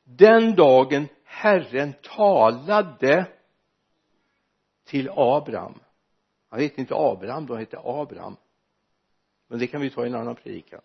Den 0.04 0.54
dagen 0.54 1.08
Herren 1.24 1.92
talade 2.02 3.26
till 4.84 5.10
Abraham. 5.10 5.80
Han 6.48 6.60
hette 6.60 6.80
inte 6.80 6.94
Abraham 6.96 7.46
då 7.46 7.54
han 7.54 7.60
hette 7.60 7.80
Abraham. 7.84 8.36
Men 9.48 9.58
det 9.58 9.66
kan 9.66 9.80
vi 9.80 9.90
ta 9.90 10.04
i 10.04 10.08
en 10.08 10.14
annan 10.14 10.36
predikan. 10.36 10.80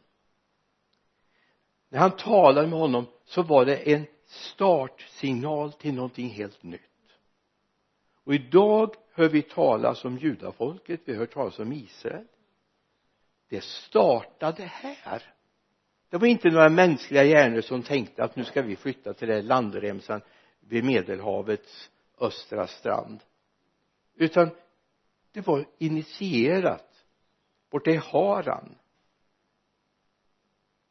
När 1.89 1.99
han 1.99 2.17
talade 2.17 2.67
med 2.67 2.79
honom 2.79 3.05
så 3.25 3.43
var 3.43 3.65
det 3.65 3.91
en 3.93 4.05
startsignal 4.25 5.73
till 5.73 5.93
någonting 5.93 6.29
helt 6.29 6.63
nytt. 6.63 6.81
Och 8.23 8.33
idag 8.33 8.95
hör 9.11 9.29
vi 9.29 9.41
talas 9.41 10.05
om 10.05 10.17
judafolket 10.17 11.01
vi 11.05 11.15
hör 11.15 11.25
talas 11.25 11.59
om 11.59 11.73
Israel 11.73 12.25
det 13.49 13.63
startade 13.63 14.63
här. 14.63 15.35
Det 16.09 16.17
var 16.17 16.27
inte 16.27 16.49
några 16.49 16.69
mänskliga 16.69 17.23
hjärnor 17.23 17.61
som 17.61 17.83
tänkte 17.83 18.23
att 18.23 18.35
nu 18.35 18.43
ska 18.43 18.61
vi 18.61 18.75
flytta 18.75 19.13
till 19.13 19.27
den 19.27 19.47
landremsan 19.47 20.21
vid 20.59 20.83
medelhavets 20.83 21.91
östra 22.19 22.67
strand. 22.67 23.23
Utan 24.15 24.49
det 25.31 25.47
var 25.47 25.65
initierat 25.77 27.05
borta 27.69 27.91
i 27.91 27.95
Haran. 27.95 28.75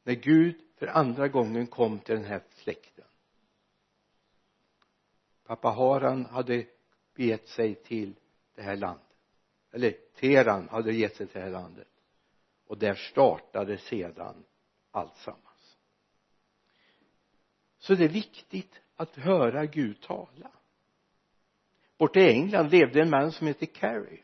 När 0.02 0.14
Gud 0.14 0.60
för 0.78 0.86
andra 0.86 1.28
gången 1.28 1.66
kom 1.66 1.98
till 1.98 2.14
den 2.14 2.24
här 2.24 2.42
släkten. 2.50 3.04
Pappa 5.44 5.68
Haran 5.68 6.26
hade 6.26 6.66
begett 7.14 7.48
sig 7.48 7.74
till 7.74 8.14
det 8.54 8.62
här 8.62 8.76
landet. 8.76 9.06
Eller 9.72 9.90
Teran 9.90 10.68
hade 10.68 10.92
gett 10.92 11.16
sig 11.16 11.26
till 11.26 11.40
det 11.40 11.44
här 11.44 11.52
landet 11.52 11.88
och 12.66 12.78
där 12.78 12.94
startade 12.94 13.78
sedan 13.78 14.44
alltsammans. 14.90 15.76
Så 17.78 17.94
det 17.94 18.04
är 18.04 18.08
viktigt 18.08 18.80
att 18.96 19.16
höra 19.16 19.66
Gud 19.66 20.00
tala. 20.00 20.50
Borta 21.98 22.20
i 22.20 22.30
England 22.30 22.70
levde 22.70 23.02
en 23.02 23.10
man 23.10 23.32
som 23.32 23.46
hette 23.46 23.66
Carey. 23.66 24.18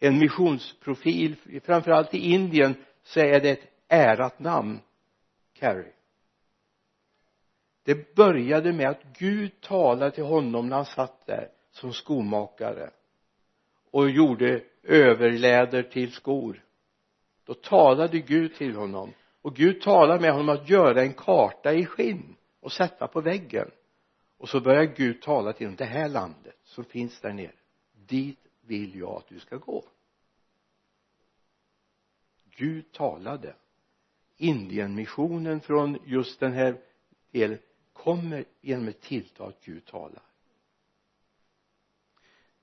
En 0.00 0.18
missionsprofil 0.18 1.60
framförallt 1.64 2.14
i 2.14 2.18
Indien 2.18 2.74
så 3.02 3.20
är 3.20 3.40
det 3.40 3.50
ett 3.50 3.68
ärat 3.88 4.38
namn 4.38 4.80
Carey. 5.52 5.92
Det 7.84 8.14
började 8.14 8.72
med 8.72 8.88
att 8.88 9.02
Gud 9.18 9.60
talade 9.60 10.10
till 10.10 10.24
honom 10.24 10.68
när 10.68 10.76
han 10.76 10.86
satt 10.86 11.26
där 11.26 11.50
som 11.70 11.92
skomakare 11.92 12.90
och 13.92 14.10
gjorde 14.10 14.62
överläder 14.82 15.82
till 15.82 16.12
skor. 16.12 16.64
Då 17.44 17.54
talade 17.54 18.18
Gud 18.18 18.54
till 18.54 18.76
honom 18.76 19.12
och 19.42 19.56
Gud 19.56 19.80
talade 19.80 20.20
med 20.20 20.32
honom 20.32 20.48
att 20.48 20.68
göra 20.68 21.02
en 21.02 21.14
karta 21.14 21.72
i 21.72 21.86
skinn 21.86 22.36
och 22.60 22.72
sätta 22.72 23.06
på 23.06 23.20
väggen. 23.20 23.70
Och 24.38 24.48
så 24.48 24.60
börjar 24.60 24.84
Gud 24.84 25.22
tala 25.22 25.52
till 25.52 25.66
honom 25.66 25.76
det 25.76 25.84
här 25.84 26.08
landet 26.08 26.56
som 26.64 26.84
finns 26.84 27.20
där 27.20 27.32
nere 27.32 27.52
dit 28.06 28.38
vill 28.60 28.96
jag 28.96 29.10
att 29.10 29.28
du 29.28 29.38
ska 29.38 29.56
gå. 29.56 29.84
Gud 32.44 32.92
talade. 32.92 33.54
Indienmissionen 34.36 35.60
från 35.60 35.98
just 36.04 36.40
den 36.40 36.52
här 36.52 36.80
delen 37.30 37.58
kommer 37.92 38.44
genom 38.60 38.88
ett 38.88 39.00
tilltal 39.00 39.48
att 39.48 39.64
Gud 39.64 39.84
talar 39.84 40.22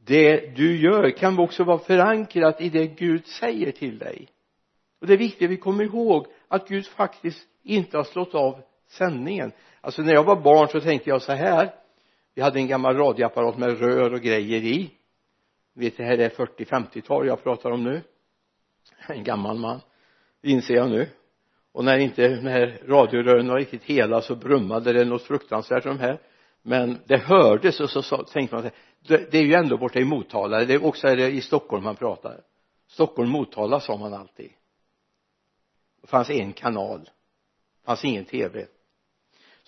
det 0.05 0.55
du 0.55 0.77
gör 0.77 1.09
kan 1.09 1.39
också 1.39 1.63
vara 1.63 1.79
förankrat 1.79 2.61
i 2.61 2.69
det 2.69 2.87
Gud 2.87 3.25
säger 3.25 3.71
till 3.71 3.97
dig. 3.97 4.27
Och 5.01 5.07
det 5.07 5.13
är 5.13 5.17
viktigt 5.17 5.45
att 5.45 5.51
vi 5.51 5.57
kommer 5.57 5.83
ihåg 5.83 6.27
att 6.47 6.67
Gud 6.67 6.87
faktiskt 6.87 7.47
inte 7.63 7.97
har 7.97 8.03
slått 8.03 8.35
av 8.35 8.61
sändningen. 8.87 9.51
Alltså 9.81 10.01
när 10.01 10.13
jag 10.13 10.23
var 10.23 10.41
barn 10.41 10.67
så 10.67 10.81
tänkte 10.81 11.09
jag 11.09 11.21
så 11.21 11.33
här. 11.33 11.73
Vi 12.35 12.41
hade 12.41 12.59
en 12.59 12.67
gammal 12.67 12.97
radioapparat 12.97 13.57
med 13.57 13.79
rör 13.79 14.13
och 14.13 14.21
grejer 14.21 14.61
i. 14.63 14.91
Vet 15.73 15.97
det 15.97 16.03
här 16.03 16.17
är 16.17 16.29
40-50-tal 16.29 17.27
jag 17.27 17.43
pratar 17.43 17.71
om 17.71 17.83
nu. 17.83 18.01
En 19.07 19.23
gammal 19.23 19.57
man 19.57 19.79
det 20.41 20.49
inser 20.49 20.75
jag 20.75 20.89
nu. 20.89 21.09
Och 21.71 21.85
när 21.85 21.97
inte 21.97 22.27
de 22.27 22.47
här 22.47 22.81
radiorören 22.87 23.47
var 23.47 23.57
riktigt 23.57 23.83
hela 23.83 24.21
så 24.21 24.35
brummade 24.35 24.93
det 24.93 25.05
något 25.05 25.23
fruktansvärt 25.23 25.83
de 25.83 25.99
här 25.99 26.19
men 26.61 26.97
det 27.05 27.17
hördes 27.17 27.79
och 27.79 27.89
så, 27.89 28.01
så 28.01 28.23
tänkte 28.23 28.55
man 28.55 28.69
det, 28.99 29.31
det 29.31 29.37
är 29.37 29.43
ju 29.43 29.53
ändå 29.53 29.77
borta 29.77 29.99
i 29.99 30.05
Motala. 30.05 30.65
Det 30.65 30.73
är 30.73 30.85
också 30.85 31.07
är 31.07 31.17
det 31.17 31.31
i 31.31 31.41
Stockholm 31.41 31.83
man 31.83 31.95
pratar. 31.95 32.41
Stockholm 32.87 33.29
Motala 33.29 33.79
sa 33.79 33.97
man 33.97 34.13
alltid. 34.13 34.51
Det 36.01 36.07
fanns 36.07 36.29
en 36.29 36.53
kanal. 36.53 36.99
Det 37.01 37.85
fanns 37.85 38.05
ingen 38.05 38.25
tv 38.25 38.67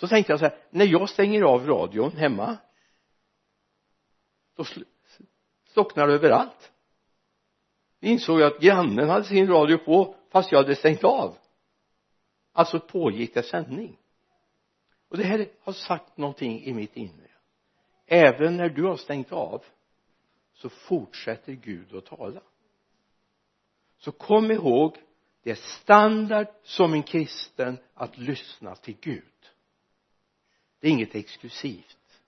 så 0.01 0.07
tänkte 0.07 0.33
jag 0.33 0.39
så 0.39 0.45
här 0.45 0.57
när 0.69 0.85
jag 0.85 1.09
stänger 1.09 1.41
av 1.41 1.67
radion 1.67 2.11
hemma 2.11 2.57
då 4.55 4.65
slocknar 5.73 6.07
det 6.07 6.13
överallt. 6.13 6.71
Insåg 7.99 8.39
jag 8.39 8.53
att 8.53 8.61
grannen 8.61 9.09
hade 9.09 9.23
sin 9.23 9.47
radio 9.47 9.77
på 9.77 10.15
fast 10.29 10.51
jag 10.51 10.59
hade 10.59 10.75
stängt 10.75 11.03
av. 11.03 11.37
Alltså 12.53 12.79
pågick 12.79 13.33
det 13.33 13.43
sändning 13.43 13.97
och 15.11 15.17
det 15.17 15.23
här 15.23 15.49
har 15.61 15.73
sagt 15.73 16.17
någonting 16.17 16.63
i 16.63 16.73
mitt 16.73 16.97
inre. 16.97 17.31
Även 18.05 18.57
när 18.57 18.69
du 18.69 18.83
har 18.83 18.97
stängt 18.97 19.31
av 19.31 19.63
så 20.53 20.69
fortsätter 20.69 21.53
Gud 21.53 21.95
att 21.95 22.05
tala. 22.05 22.41
Så 23.97 24.11
kom 24.11 24.51
ihåg 24.51 24.97
det 25.43 25.51
är 25.51 25.55
standard 25.55 26.47
som 26.63 26.93
en 26.93 27.03
kristen 27.03 27.77
att 27.93 28.17
lyssna 28.17 28.75
till 28.75 28.97
Gud. 29.01 29.49
Det 30.79 30.87
är 30.87 30.91
inget 30.91 31.15
exklusivt 31.15 32.21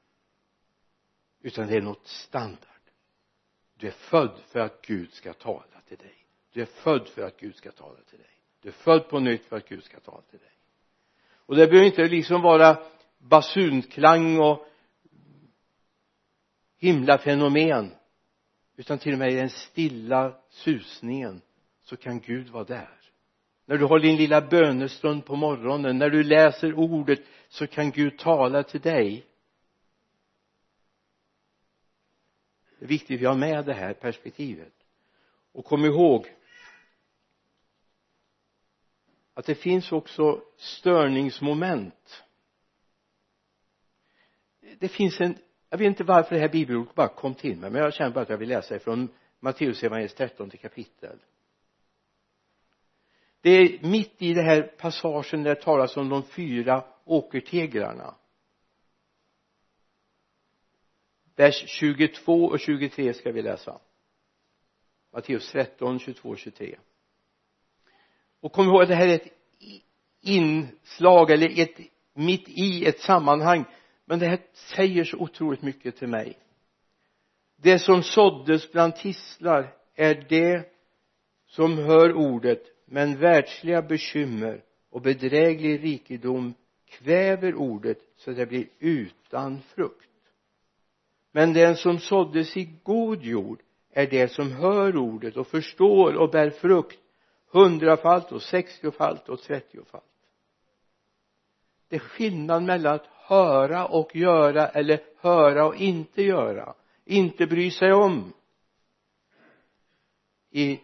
utan 1.42 1.68
det 1.68 1.78
är 1.78 1.82
något 1.82 2.08
standard. 2.08 2.70
Du 3.75 3.88
är 3.88 3.92
född 3.92 4.40
för 4.48 4.60
att 4.60 4.82
Gud 4.82 5.13
ska 5.13 5.34
tala 5.34 5.82
till 5.88 5.98
dig. 5.98 6.25
Du 6.52 6.62
är 6.62 6.66
född 6.66 7.08
för 7.08 7.22
att 7.22 7.38
Gud 7.38 7.56
ska 7.56 7.72
tala 7.72 8.00
till 8.10 8.20
dig. 8.20 8.38
Du 8.62 8.70
är 8.70 8.74
född 8.74 9.10
på 9.10 9.20
nytt 9.20 9.46
för 9.46 9.58
att 9.58 9.70
Gud 9.70 9.84
ska 9.84 10.00
tala 10.00 10.22
till 10.22 10.40
dig 10.40 10.53
och 11.46 11.56
det 11.56 11.68
behöver 11.68 11.88
inte 11.88 12.08
liksom 12.08 12.42
vara 12.42 12.78
basunklang 13.18 14.40
och 14.40 14.68
himlafenomen 16.78 17.92
utan 18.76 18.98
till 18.98 19.14
och 19.14 19.20
med 19.20 19.32
i 19.32 19.36
den 19.36 19.50
stilla 19.50 20.36
susningen 20.50 21.42
så 21.82 21.98
kan 21.98 22.20
Gud 22.20 22.50
vara 22.50 22.64
där. 22.64 23.00
När 23.66 23.78
du 23.78 23.86
har 23.86 24.00
din 24.00 24.16
lilla 24.16 24.42
bönestund 24.42 25.26
på 25.26 25.36
morgonen 25.36 25.98
när 25.98 26.10
du 26.10 26.24
läser 26.24 26.74
ordet 26.74 27.20
så 27.48 27.68
kan 27.68 27.92
Gud 27.92 28.18
tala 28.18 28.64
till 28.64 28.82
dig. 28.82 29.26
Det 32.80 32.86
är 32.86 32.90
viktigt 32.90 33.18
att 33.18 33.22
vi 33.22 33.26
har 33.26 33.36
med 33.36 33.66
det 33.66 33.74
här 33.74 33.94
perspektivet. 33.94 34.74
Och 35.52 35.66
kom 35.66 35.86
ihåg 35.86 36.28
att 39.34 39.46
det 39.46 39.56
finns 39.56 39.92
också 39.92 40.42
störningsmoment. 40.58 42.24
Det 44.80 44.88
finns 44.88 45.22
en 45.22 45.38
jag 45.74 45.78
vet 45.78 45.88
inte 45.88 46.04
varför 46.04 46.36
det 46.36 46.42
här 46.42 46.50
bibelordet 46.50 46.96
bara 46.96 47.08
kom 47.08 47.36
till 47.36 47.58
mig 47.58 47.72
men 47.72 47.82
jag 47.82 47.94
känner 47.94 48.12
bara 48.12 48.22
att 48.22 48.30
jag 48.30 48.38
vill 48.38 48.50
läsa 48.50 48.75
ifrån 48.75 49.10
Matteus 49.40 49.84
evangeliets 49.84 50.13
trettonde 50.13 50.58
kapitel. 50.58 51.20
Det 53.42 53.50
är 53.50 53.88
mitt 53.88 54.22
i 54.22 54.34
den 54.34 54.46
här 54.46 54.62
passagen 54.62 55.44
där 55.44 55.56
det 55.56 55.62
talas 55.62 55.98
om 55.98 56.10
de 56.10 56.24
fyra 56.24 56.84
åkertegrarna. 57.06 58.16
Vers 61.36 61.63
22 61.68 62.46
och 62.46 62.60
23 62.60 63.13
ska 63.13 63.32
vi 63.32 63.42
läsa. 63.42 63.80
Matteus 65.12 65.52
13, 65.52 66.00
22, 66.00 66.36
23 66.36 66.78
och 68.44 68.52
kom 68.52 68.68
ihåg 68.68 68.82
att 68.82 68.88
det 68.88 68.96
här 68.96 69.08
är 69.08 69.16
ett 69.16 69.34
inslag 70.22 71.32
eller 71.32 71.60
ett 71.60 71.78
mitt 72.14 72.50
i 72.50 72.86
ett 72.86 73.00
sammanhang. 73.00 73.66
Men 74.06 74.20
det 74.20 74.28
här 74.28 74.40
säger 74.54 75.04
så 75.04 75.18
otroligt 75.18 75.62
mycket 75.62 75.98
till 75.98 76.08
mig. 76.08 76.38
Det 77.62 77.80
som 77.80 78.04
såddes 78.04 78.72
bland 78.72 78.96
tistlar 78.96 79.74
är 79.96 80.26
det 80.30 80.70
som 81.48 81.78
hör 81.78 82.14
ordet 82.14 82.64
men 82.86 83.20
världsliga 83.20 83.82
bekymmer 83.82 84.64
och 84.90 85.02
bedräglig 85.02 85.84
rikedom 85.84 86.54
kväver 86.86 87.56
ordet 87.56 87.98
så 88.18 88.32
det 88.32 88.46
blir 88.46 88.68
utan 88.80 89.62
frukt. 89.76 90.10
Men 91.32 91.54
den 91.54 91.76
som 91.76 92.00
såddes 92.00 92.58
i 92.58 92.70
god 92.84 93.24
jord 93.24 93.62
är 93.92 94.08
det 94.08 94.28
som 94.28 94.52
hör 94.52 94.98
ordet 94.98 95.38
och 95.38 95.48
förstår 95.48 96.14
och 96.14 96.30
bär 96.30 96.50
frukt 96.50 97.00
hundrafalt 97.54 98.32
och 98.32 98.42
sextiofalt 98.42 99.30
och 99.30 99.42
trettiofalt. 99.42 100.04
Det 101.88 101.96
är 101.96 102.00
skillnad 102.00 102.64
mellan 102.64 102.96
att 102.96 103.08
höra 103.08 103.88
och 103.88 104.16
göra 104.16 104.68
eller 104.68 105.00
höra 105.20 105.66
och 105.66 105.76
inte 105.76 106.22
göra. 106.22 106.74
Inte 107.06 107.48
bry 107.48 107.72
sig 107.72 107.94
om 107.94 108.34
i 110.52 110.80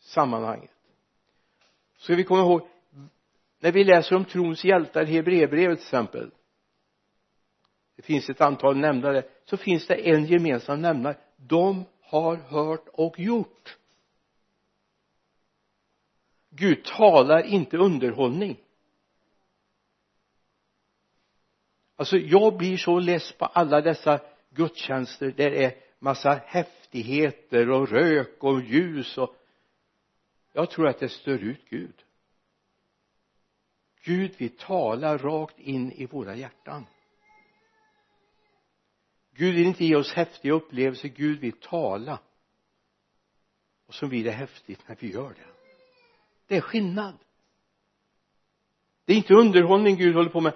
sammanhanget. 0.00 0.70
Ska 1.98 2.14
vi 2.14 2.24
komma 2.24 2.40
ihåg 2.40 2.68
när 3.58 3.72
vi 3.72 3.84
läser 3.84 4.16
om 4.16 4.24
trons 4.24 4.64
hjältar 4.64 5.02
i 5.02 5.12
Hebreerbrevet 5.12 5.78
till 5.78 5.86
exempel 5.86 6.30
det 7.96 8.02
finns 8.02 8.30
ett 8.30 8.40
antal 8.40 8.76
nämnare 8.76 9.22
så 9.44 9.56
finns 9.56 9.86
det 9.86 9.94
en 9.94 10.24
gemensam 10.24 10.82
nämnare. 10.82 11.16
De 11.36 11.84
har 12.00 12.36
hört 12.36 12.88
och 12.92 13.20
gjort. 13.20 13.76
Gud 16.56 16.84
talar 16.84 17.42
inte 17.42 17.76
underhållning. 17.76 18.60
Alltså 21.96 22.16
jag 22.16 22.56
blir 22.56 22.76
så 22.76 22.98
less 22.98 23.32
på 23.32 23.44
alla 23.44 23.80
dessa 23.80 24.20
gudstjänster. 24.50 25.26
Där 25.26 25.50
det 25.50 25.64
är 25.64 25.74
massa 25.98 26.30
häftigheter 26.46 27.70
och 27.70 27.88
rök 27.88 28.44
och 28.44 28.62
ljus 28.62 29.18
och 29.18 29.36
jag 30.52 30.70
tror 30.70 30.88
att 30.88 30.98
det 30.98 31.08
stör 31.08 31.38
ut 31.38 31.64
Gud. 31.68 32.04
Gud 34.04 34.34
vill 34.38 34.56
tala 34.56 35.16
rakt 35.16 35.58
in 35.58 35.92
i 35.92 36.06
våra 36.06 36.36
hjärtan. 36.36 36.86
Gud 39.32 39.54
vill 39.54 39.66
inte 39.66 39.84
ge 39.84 39.96
oss 39.96 40.12
häftiga 40.12 40.52
upplevelser. 40.52 41.08
Gud 41.08 41.40
vill 41.40 41.60
tala. 41.60 42.18
Och 43.86 43.94
så 43.94 44.06
blir 44.06 44.24
det 44.24 44.30
häftigt 44.30 44.88
när 44.88 44.96
vi 45.00 45.12
gör 45.12 45.28
det 45.28 45.55
det 46.46 46.56
är 46.56 46.60
skillnad. 46.60 47.14
Det 49.04 49.12
är 49.12 49.16
inte 49.16 49.34
underhållning 49.34 49.96
Gud 49.96 50.14
håller 50.14 50.30
på 50.30 50.40
med. 50.40 50.52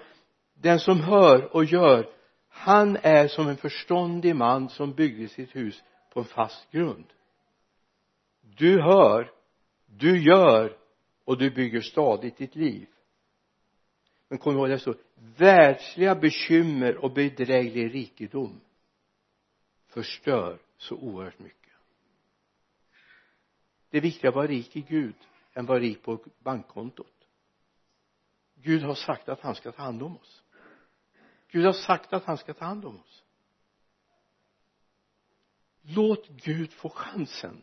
Den 0.53 0.79
som 0.79 0.99
hör 0.99 1.55
och 1.55 1.65
gör 1.65 2.09
han 2.49 2.97
är 3.01 3.27
som 3.27 3.47
en 3.47 3.57
förståndig 3.57 4.35
man 4.35 4.69
som 4.69 4.93
byggde 4.93 5.27
sitt 5.27 5.55
hus 5.55 5.83
på 6.13 6.19
en 6.19 6.25
fast 6.25 6.71
grund. 6.71 7.05
Du 8.41 8.81
hör 8.81 9.31
du 9.97 10.21
gör 10.23 10.77
och 11.25 11.37
du 11.37 11.51
bygger 11.51 11.81
stadigt 11.81 12.37
ditt 12.37 12.55
liv. 12.55 12.87
Men 14.27 14.37
kom 14.37 14.55
ihåg 14.55 14.69
det 14.69 14.79
står 14.79 14.97
världsliga 15.37 16.15
bekymmer 16.15 16.97
och 16.97 17.11
bedräglig 17.11 17.93
rikedom 17.93 18.61
förstör 19.87 20.59
så 20.77 20.95
oerhört 20.95 21.39
mycket. 21.39 21.73
Det 23.89 23.97
är 23.97 24.01
viktigare 24.01 24.29
att 24.29 24.35
vara 24.35 24.47
rik 24.47 24.75
i 24.75 24.81
Gud 24.81 25.15
än 25.53 25.65
vad 25.65 25.67
vara 25.67 25.79
rik 25.79 26.03
på 26.03 26.19
bankkontot. 26.39 27.27
Gud 28.55 28.83
har 28.83 28.95
sagt 28.95 29.29
att 29.29 29.41
han 29.41 29.55
ska 29.55 29.71
ta 29.71 29.81
hand 29.81 30.03
om 30.03 30.17
oss. 30.17 30.43
Gud 31.47 31.65
har 31.65 31.73
sagt 31.73 32.13
att 32.13 32.23
han 32.23 32.37
ska 32.37 32.53
ta 32.53 32.65
hand 32.65 32.85
om 32.85 32.99
oss. 32.99 33.23
Låt 35.81 36.27
Gud 36.29 36.73
få 36.73 36.89
chansen 36.89 37.61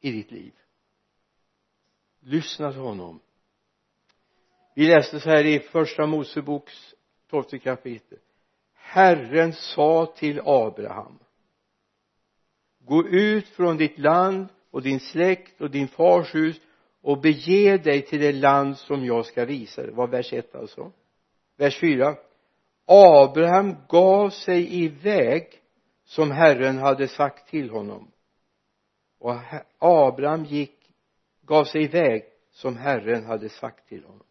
i 0.00 0.12
ditt 0.12 0.30
liv. 0.30 0.52
Lyssna 2.20 2.72
till 2.72 2.80
honom. 2.80 3.20
Vi 4.74 4.86
läste 4.86 5.20
så 5.20 5.30
här 5.30 5.44
i 5.44 5.60
första 5.60 6.06
Moseboks 6.06 6.94
tolfte 7.26 7.58
kapitel. 7.58 8.18
Herren 8.72 9.52
sa 9.52 10.14
till 10.16 10.40
Abraham 10.44 11.18
gå 12.88 13.08
ut 13.08 13.48
från 13.48 13.76
ditt 13.76 13.98
land 13.98 14.48
och 14.70 14.82
din 14.82 15.00
släkt 15.00 15.60
och 15.60 15.70
din 15.70 15.88
fars 15.88 16.34
hus 16.34 16.60
och 17.08 17.20
bege 17.20 17.78
dig 17.78 18.02
till 18.02 18.20
det 18.20 18.32
land 18.32 18.78
som 18.78 19.04
jag 19.04 19.26
ska 19.26 19.44
visa 19.44 19.82
dig. 19.82 19.90
Det 19.90 19.96
var 19.96 20.06
vers 20.06 20.32
1 20.32 20.54
alltså? 20.54 20.92
Vers 21.56 21.80
4 21.80 22.16
Abraham 22.86 23.76
gav 23.88 24.30
sig 24.30 24.84
iväg 24.84 25.62
som 26.04 26.30
Herren 26.30 26.78
hade 26.78 27.08
sagt 27.08 27.48
till 27.48 27.70
honom. 27.70 28.10
Och 29.18 29.34
Abraham 29.78 30.44
gick 30.44 30.90
gav 31.42 31.64
sig 31.64 31.82
iväg 31.82 32.24
som 32.50 32.76
Herren 32.76 33.24
hade 33.24 33.48
sagt 33.48 33.88
till 33.88 34.04
honom. 34.04 34.26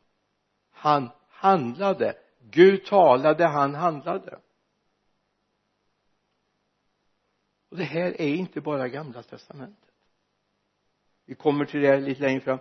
Han 0.71 1.09
handlade. 1.29 2.17
Gud 2.39 2.85
talade, 2.85 3.45
han 3.45 3.75
handlade. 3.75 4.39
Och 7.69 7.77
det 7.77 7.83
här 7.83 8.21
är 8.21 8.35
inte 8.35 8.61
bara 8.61 8.87
gamla 8.87 9.23
testamentet 9.23 9.86
vi 11.27 11.35
kommer 11.35 11.65
till 11.65 11.81
det 11.81 11.99
lite 11.99 12.21
längre 12.21 12.41
fram. 12.41 12.59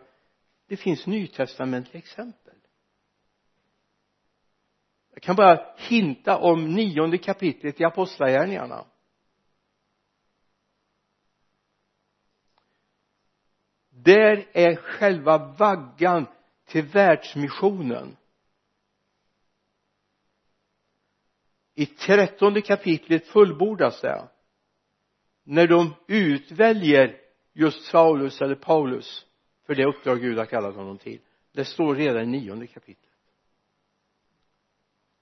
Det 0.67 0.77
finns 0.77 1.07
nytestamentliga 1.07 1.99
exempel. 1.99 2.55
Jag 5.11 5.23
kan 5.23 5.37
bara 5.37 5.75
hinta 5.77 6.39
om 6.39 6.75
nionde 6.75 7.19
kapitlet 7.19 7.81
i 7.81 7.85
apostlagärningarna. 7.85 8.87
Där 13.89 14.49
är 14.53 14.77
själva 14.77 15.39
vaggan 15.39 16.27
till 16.65 16.85
världsmissionen. 16.85 18.17
I 21.75 21.87
trettonde 21.87 22.63
kapitlet 22.63 23.27
fullbordas 23.27 24.01
det. 24.01 24.29
När 25.43 25.67
de 25.67 25.95
utväljer 26.09 27.26
just 27.57 27.85
Saulus 27.85 28.43
eller 28.43 28.55
Paulus 28.55 29.27
för 29.67 29.75
det 29.75 29.85
uppdrag 29.85 30.21
Gud 30.21 30.39
har 30.39 30.47
kallat 30.47 30.77
honom 30.77 30.99
till. 30.99 31.21
Det 31.53 31.65
står 31.65 31.95
redan 31.95 32.23
i 32.23 32.27
nionde 32.27 32.67
kapitlet. 32.67 33.13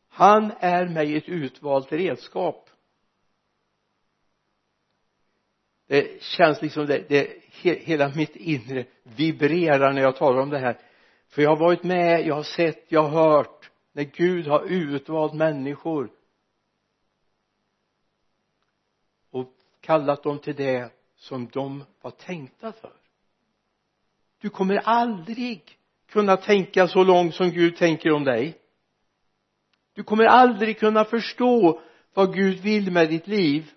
Han 0.08 0.52
är 0.58 0.88
mig 0.88 1.16
ett 1.16 1.28
utvalt 1.28 1.92
redskap. 1.92 2.70
Det 5.86 6.22
känns 6.22 6.62
liksom 6.62 6.86
det, 6.86 7.08
det 7.08 7.42
hela 7.62 8.08
mitt 8.08 8.36
inre 8.36 8.86
vibrerar 9.02 9.92
när 9.92 10.02
jag 10.02 10.16
talar 10.16 10.40
om 10.40 10.50
det 10.50 10.58
här. 10.58 10.80
För 11.28 11.42
jag 11.42 11.50
har 11.50 11.56
varit 11.56 11.82
med, 11.82 12.26
jag 12.26 12.34
har 12.34 12.42
sett, 12.42 12.84
jag 12.88 13.02
har 13.02 13.32
hört 13.36 13.70
när 13.92 14.04
Gud 14.04 14.46
har 14.46 14.64
utvalt 14.64 15.34
människor 15.34 16.10
och 19.30 19.52
kallat 19.80 20.22
dem 20.22 20.38
till 20.38 20.54
det 20.56 20.90
som 21.24 21.48
de 21.48 21.84
var 22.00 22.10
tänkta 22.10 22.72
för. 22.72 22.92
Du 24.38 24.50
kommer 24.50 24.76
aldrig 24.76 25.78
kunna 26.06 26.36
tänka 26.36 26.88
så 26.88 27.04
långt 27.04 27.34
som 27.34 27.50
Gud 27.50 27.76
tänker 27.76 28.12
om 28.12 28.24
dig. 28.24 28.58
Du 29.92 30.02
kommer 30.02 30.24
aldrig 30.24 30.78
kunna 30.78 31.04
förstå 31.04 31.82
vad 32.14 32.34
Gud 32.34 32.60
vill 32.60 32.92
med 32.92 33.08
ditt 33.08 33.26
liv. 33.26 33.70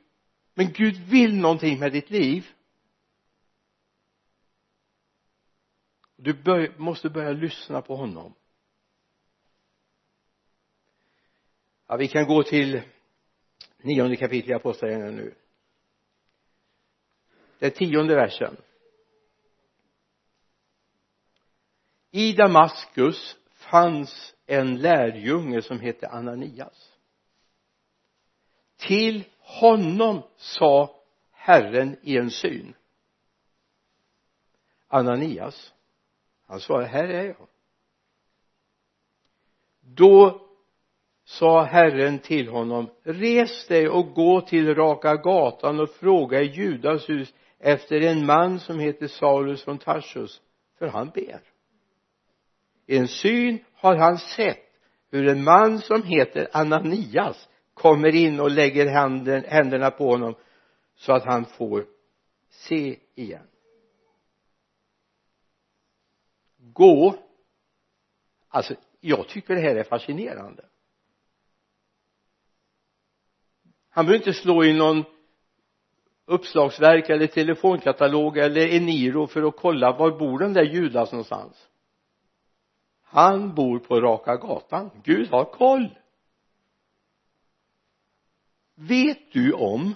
Men 0.53 0.73
Gud 0.73 0.97
vill 0.97 1.41
någonting 1.41 1.79
med 1.79 1.91
ditt 1.91 2.09
liv. 2.09 2.47
Du 6.15 6.33
bör, 6.33 6.73
måste 6.77 7.09
börja 7.09 7.31
lyssna 7.31 7.81
på 7.81 7.95
honom. 7.95 8.33
Ja 11.87 11.95
vi 11.95 12.07
kan 12.07 12.25
gå 12.25 12.43
till 12.43 12.81
nionde 13.77 14.15
kapitlet 14.15 14.49
i 14.49 14.53
apostlagärningarna 14.53 15.11
nu. 15.11 15.35
Det 17.59 17.65
är 17.65 17.69
tionde 17.69 18.15
versen. 18.15 18.57
I 22.11 22.33
Damaskus 22.33 23.37
fanns 23.53 24.35
en 24.45 24.81
lärjunge 24.81 25.61
som 25.61 25.79
hette 25.79 26.07
Ananias. 26.07 26.93
Till 28.77 29.23
honom 29.39 30.21
sa 30.37 30.95
Herren 31.31 31.97
i 32.01 32.17
en 32.17 32.31
syn. 32.31 32.73
Ananias 34.87 35.73
han 36.47 36.59
svarade 36.59 36.87
här 36.87 37.07
är 37.07 37.23
jag. 37.23 37.47
Då 39.81 40.41
sa 41.23 41.63
Herren 41.63 42.19
till 42.19 42.47
honom 42.47 42.89
res 43.03 43.67
dig 43.67 43.89
och 43.89 44.13
gå 44.13 44.41
till 44.41 44.75
raka 44.75 45.15
gatan 45.15 45.79
och 45.79 45.89
fråga 45.89 46.41
i 46.41 46.45
Judas 46.45 47.09
hus 47.09 47.33
efter 47.59 48.01
en 48.01 48.25
man 48.25 48.59
som 48.59 48.79
heter 48.79 49.07
Saulus 49.07 49.63
från 49.63 49.77
Tarsus 49.77 50.41
för 50.77 50.87
han 50.87 51.09
ber. 51.09 51.41
I 52.85 52.97
en 52.97 53.07
syn 53.07 53.63
har 53.73 53.95
han 53.95 54.17
sett 54.17 54.63
hur 55.11 55.27
en 55.27 55.43
man 55.43 55.79
som 55.79 56.03
heter 56.03 56.47
Ananias 56.53 57.49
kommer 57.73 58.15
in 58.15 58.39
och 58.39 58.51
lägger 58.51 58.87
händerna 59.49 59.91
på 59.91 60.09
honom 60.09 60.35
så 60.95 61.13
att 61.13 61.25
han 61.25 61.45
får 61.45 61.85
se 62.49 62.99
igen. 63.15 63.47
Gå. 66.57 67.15
Alltså 68.47 68.75
jag 68.99 69.27
tycker 69.27 69.55
det 69.55 69.61
här 69.61 69.75
är 69.75 69.83
fascinerande. 69.83 70.65
Han 73.89 74.05
behöver 74.05 74.27
inte 74.27 74.39
slå 74.41 74.63
in 74.63 74.77
någon 74.77 75.03
uppslagsverk 76.27 77.09
eller 77.09 77.27
telefonkatalog 77.27 78.37
eller 78.37 78.67
Eniro 78.67 79.27
för 79.27 79.47
att 79.47 79.57
kolla 79.57 79.91
var 79.91 80.19
bor 80.19 80.39
den 80.39 80.53
där 80.53 80.63
Judas 80.63 81.11
någonstans? 81.11 81.67
Han 83.03 83.55
bor 83.55 83.79
på 83.79 84.01
raka 84.01 84.35
gatan. 84.35 84.89
Gud 85.03 85.29
har 85.29 85.45
koll. 85.45 85.89
Vet 88.75 89.31
du 89.31 89.53
om 89.53 89.95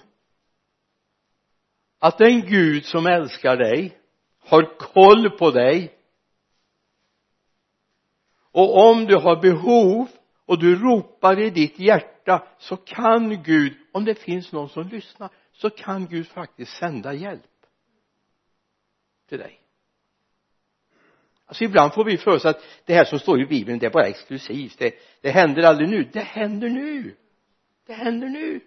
att 1.98 2.18
den 2.18 2.40
Gud 2.40 2.84
som 2.84 3.06
älskar 3.06 3.56
dig 3.56 3.98
har 4.38 4.78
koll 4.78 5.30
på 5.30 5.50
dig? 5.50 5.98
Och 8.52 8.88
om 8.90 9.04
du 9.04 9.16
har 9.16 9.42
behov 9.42 10.08
och 10.46 10.58
du 10.58 10.76
ropar 10.76 11.40
i 11.40 11.50
ditt 11.50 11.78
hjärta 11.78 12.46
så 12.58 12.76
kan 12.76 13.42
Gud 13.42 13.76
om 13.92 14.04
det 14.04 14.14
finns 14.14 14.52
någon 14.52 14.68
som 14.68 14.88
lyssnar 14.88 15.30
så 15.52 15.70
kan 15.70 16.06
Gud 16.06 16.28
faktiskt 16.28 16.76
sända 16.76 17.12
hjälp 17.12 17.66
till 19.28 19.38
dig. 19.38 19.62
Alltså 21.44 21.64
ibland 21.64 21.94
får 21.94 22.04
vi 22.04 22.18
för 22.18 22.30
oss 22.30 22.44
att 22.44 22.64
det 22.84 22.94
här 22.94 23.04
som 23.04 23.18
står 23.18 23.40
i 23.40 23.46
bibeln 23.46 23.78
det 23.78 23.86
är 23.86 23.90
bara 23.90 24.06
exklusivt. 24.06 24.78
Det, 24.78 24.94
det 25.20 25.30
händer 25.30 25.62
aldrig 25.62 25.88
nu. 25.88 26.10
Det 26.12 26.20
händer 26.20 26.68
nu. 26.68 27.16
Det 27.86 27.92
händer 27.92 28.28
nu. 28.28 28.60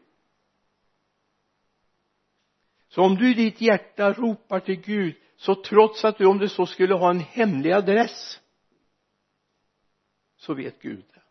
Så 2.88 3.02
om 3.02 3.16
du 3.16 3.32
i 3.32 3.34
ditt 3.34 3.62
hjärta 3.62 4.14
ropar 4.14 4.60
till 4.60 4.82
Gud 4.82 5.16
så 5.38 5.56
trots 5.56 6.06
att 6.06 6.18
du 6.18 6.26
om 6.26 6.38
det 6.38 6.50
så 6.50 6.66
skulle 6.66 6.94
ha 6.94 7.10
en 7.10 7.20
hemlig 7.20 7.72
adress 7.72 8.42
så 10.38 10.54
vet 10.54 10.82
Gud 10.82 11.06
det. 11.14 11.22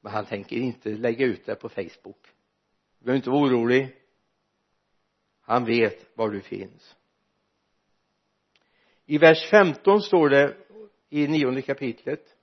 Men 0.00 0.12
han 0.12 0.26
tänker 0.26 0.56
inte 0.56 0.88
lägga 0.88 1.26
ut 1.26 1.46
det 1.46 1.54
på 1.54 1.68
Facebook 1.68 2.33
du 3.04 3.06
behöver 3.06 3.16
inte 3.16 3.30
vara 3.30 3.42
orolig. 3.42 3.96
Han 5.40 5.64
vet 5.64 6.06
var 6.14 6.30
du 6.30 6.40
finns. 6.40 6.96
I 9.06 9.18
vers 9.18 9.50
15 9.50 10.00
står 10.00 10.28
det 10.28 10.56
i 11.10 11.28
nionde 11.28 11.62
kapitlet 11.62 12.36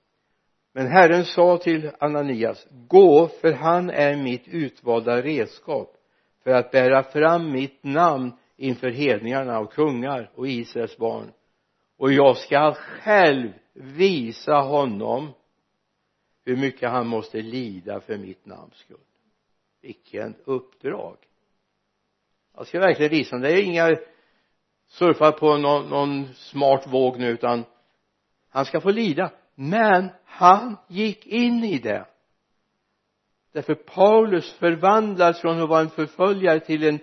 men 0.72 0.86
Herren 0.86 1.24
sa 1.24 1.58
till 1.58 1.90
Ananias 1.98 2.66
gå 2.70 3.28
för 3.28 3.52
han 3.52 3.90
är 3.90 4.16
mitt 4.16 4.48
utvalda 4.48 5.22
redskap 5.22 5.96
för 6.42 6.50
att 6.50 6.70
bära 6.70 7.02
fram 7.02 7.52
mitt 7.52 7.84
namn 7.84 8.32
inför 8.56 8.90
hedningarna 8.90 9.58
och 9.58 9.72
kungar 9.72 10.30
och 10.34 10.48
Israels 10.48 10.96
barn. 10.96 11.32
Och 11.96 12.12
jag 12.12 12.36
ska 12.36 12.74
själv 12.74 13.52
visa 13.74 14.54
honom 14.54 15.28
hur 16.44 16.56
mycket 16.56 16.90
han 16.90 17.06
måste 17.06 17.42
lida 17.42 18.00
för 18.00 18.16
mitt 18.18 18.46
namns 18.46 18.74
skull 18.74 18.96
vilken 19.82 20.36
uppdrag. 20.44 21.16
Jag 22.56 22.66
ska 22.66 22.80
verkligen 22.80 23.10
visa 23.10 23.36
honom 23.36 23.50
det 23.50 23.58
är 23.58 23.62
inga 23.62 23.96
surfa 24.86 25.32
på 25.32 25.56
någon, 25.56 25.88
någon 25.88 26.34
smart 26.34 26.86
våg 26.86 27.18
nu 27.18 27.28
utan 27.28 27.64
han 28.48 28.64
ska 28.64 28.80
få 28.80 28.90
lida. 28.90 29.32
Men 29.54 30.08
han 30.24 30.76
gick 30.88 31.26
in 31.26 31.64
i 31.64 31.78
det. 31.78 32.06
Därför 33.52 33.74
Paulus 33.74 34.52
förvandlas 34.52 35.40
från 35.40 35.62
att 35.62 35.68
vara 35.68 35.80
en 35.80 35.90
förföljare 35.90 36.60
till 36.60 36.82
en 36.88 36.98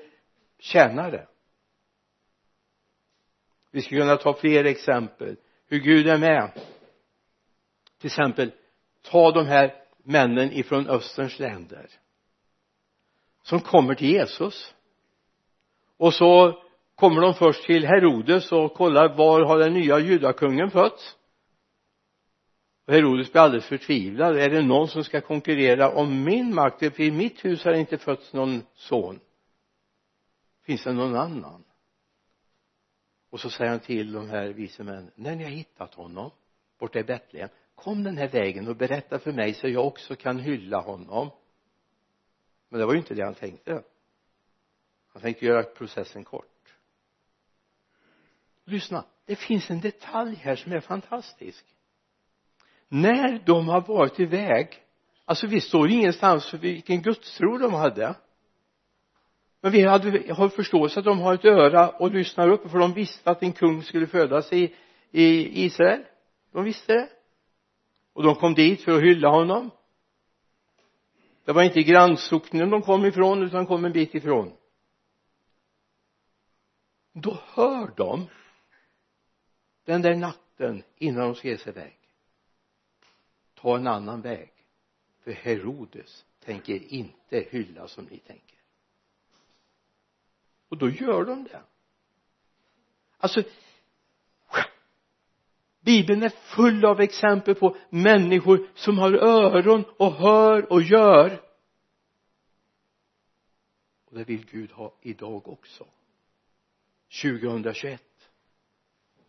tjänare. 0.59 1.27
Vi 3.71 3.81
skulle 3.81 4.01
kunna 4.01 4.17
ta 4.17 4.33
fler 4.33 4.63
exempel. 4.63 5.37
Hur 5.67 5.79
Gud 5.79 6.07
är 6.07 6.17
med. 6.17 6.51
Till 7.97 8.07
exempel 8.07 8.51
ta 9.01 9.31
de 9.31 9.45
här 9.45 9.83
männen 10.03 10.51
ifrån 10.51 10.87
österns 10.87 11.39
länder 11.39 11.89
som 13.49 13.59
kommer 13.59 13.95
till 13.95 14.09
Jesus. 14.09 14.75
Och 15.97 16.13
så 16.13 16.61
kommer 16.95 17.21
de 17.21 17.33
först 17.33 17.63
till 17.63 17.85
Herodes 17.85 18.51
och 18.51 18.73
kollar 18.73 19.17
var 19.17 19.45
har 19.45 19.59
den 19.59 19.73
nya 19.73 19.99
judakungen 19.99 20.71
fötts? 20.71 21.15
Och 22.87 22.93
Herodes 22.93 23.31
blir 23.31 23.41
alldeles 23.41 23.65
förtvivlad. 23.65 24.37
Är 24.37 24.49
det 24.49 24.61
någon 24.61 24.87
som 24.87 25.03
ska 25.03 25.21
konkurrera 25.21 25.89
om 25.89 26.23
min 26.23 26.55
makt? 26.55 26.79
För 26.79 27.01
i 27.01 27.11
mitt 27.11 27.45
hus 27.45 27.63
har 27.63 27.71
det 27.71 27.79
inte 27.79 27.97
fötts 27.97 28.33
någon 28.33 28.63
son. 28.73 29.19
Finns 30.65 30.83
det 30.83 30.93
någon 30.93 31.15
annan? 31.15 31.63
Och 33.31 33.39
så 33.39 33.49
säger 33.49 33.71
han 33.71 33.79
till 33.79 34.11
de 34.11 34.29
här 34.29 34.47
vise 34.47 34.83
männen 34.83 35.11
när 35.15 35.35
ni 35.35 35.43
har 35.43 35.51
hittat 35.51 35.93
honom 35.93 36.31
borta 36.79 36.99
i 36.99 37.03
Betlehem 37.03 37.49
kom 37.75 38.03
den 38.03 38.17
här 38.17 38.27
vägen 38.27 38.67
och 38.67 38.75
berätta 38.75 39.19
för 39.19 39.31
mig 39.31 39.53
så 39.53 39.67
jag 39.67 39.87
också 39.87 40.15
kan 40.15 40.39
hylla 40.39 40.79
honom 40.79 41.29
men 42.69 42.79
det 42.79 42.85
var 42.85 42.93
ju 42.93 42.99
inte 42.99 43.13
det 43.13 43.23
han 43.23 43.35
tänkte. 43.35 43.83
Han 45.13 45.21
tänkte 45.21 45.45
göra 45.45 45.63
processen 45.63 46.23
kort. 46.23 46.45
Lyssna 48.65 49.05
det 49.29 49.35
finns 49.35 49.69
en 49.69 49.81
detalj 49.81 50.35
här 50.35 50.55
som 50.55 50.71
är 50.71 50.79
fantastisk. 50.79 51.65
När 52.87 53.43
de 53.45 53.67
har 53.67 53.81
varit 53.81 54.19
iväg 54.19 54.83
alltså 55.25 55.47
vi 55.47 55.61
står 55.61 55.89
ingenstans 55.89 56.49
för 56.49 56.57
vilken 56.57 57.01
gudstro 57.01 57.57
de 57.57 57.73
hade. 57.73 58.15
Men 59.61 59.71
vi 59.71 59.83
hade, 59.83 60.33
har 60.33 60.49
förståelse 60.49 60.99
att 60.99 61.05
de 61.05 61.19
har 61.19 61.33
ett 61.33 61.45
öra 61.45 61.89
och 61.89 62.11
lyssnar 62.11 62.49
upp 62.49 62.71
för 62.71 62.79
de 62.79 62.93
visste 62.93 63.31
att 63.31 63.43
en 63.43 63.53
kung 63.53 63.83
skulle 63.83 64.07
födas 64.07 64.53
i, 64.53 64.75
i 65.11 65.65
Israel. 65.65 66.03
De 66.51 66.63
visste 66.63 66.93
det. 66.93 67.09
Och 68.13 68.23
de 68.23 68.35
kom 68.35 68.53
dit 68.53 68.81
för 68.81 68.91
att 68.91 69.03
hylla 69.03 69.29
honom 69.29 69.71
det 71.49 71.53
var 71.53 71.63
inte 71.63 71.83
grannsocknen 71.83 72.69
de 72.69 72.81
kom 72.81 73.05
ifrån 73.05 73.43
utan 73.43 73.59
de 73.59 73.65
kom 73.65 73.85
en 73.85 73.91
bit 73.91 74.15
ifrån. 74.15 74.53
Då 77.13 77.39
hör 77.45 77.93
de 77.97 78.27
den 79.85 80.01
där 80.01 80.15
natten 80.15 80.83
innan 80.97 81.23
de 81.23 81.35
ska 81.35 81.47
ge 81.47 81.57
sig 81.57 81.73
iväg 81.73 81.97
ta 83.53 83.75
en 83.75 83.87
annan 83.87 84.21
väg 84.21 84.51
för 85.23 85.31
Herodes 85.31 86.25
tänker 86.39 86.93
inte 86.93 87.39
hylla 87.49 87.87
som 87.87 88.05
ni 88.05 88.17
tänker. 88.19 88.59
Och 90.67 90.77
då 90.77 90.89
gör 90.89 91.25
de 91.25 91.43
det. 91.43 91.61
Alltså 93.17 93.43
bibeln 95.81 96.23
är 96.23 96.29
full 96.29 96.85
av 96.85 97.01
exempel 97.01 97.55
på 97.55 97.75
människor 97.89 98.67
som 98.75 98.97
har 98.97 99.13
öron 99.13 99.83
och 99.97 100.13
hör 100.13 100.71
och 100.73 100.81
gör. 100.81 101.41
Och 104.05 104.17
det 104.17 104.23
vill 104.23 104.45
Gud 104.45 104.71
ha 104.71 104.93
idag 105.01 105.47
också. 105.47 105.85
2021 107.21 108.01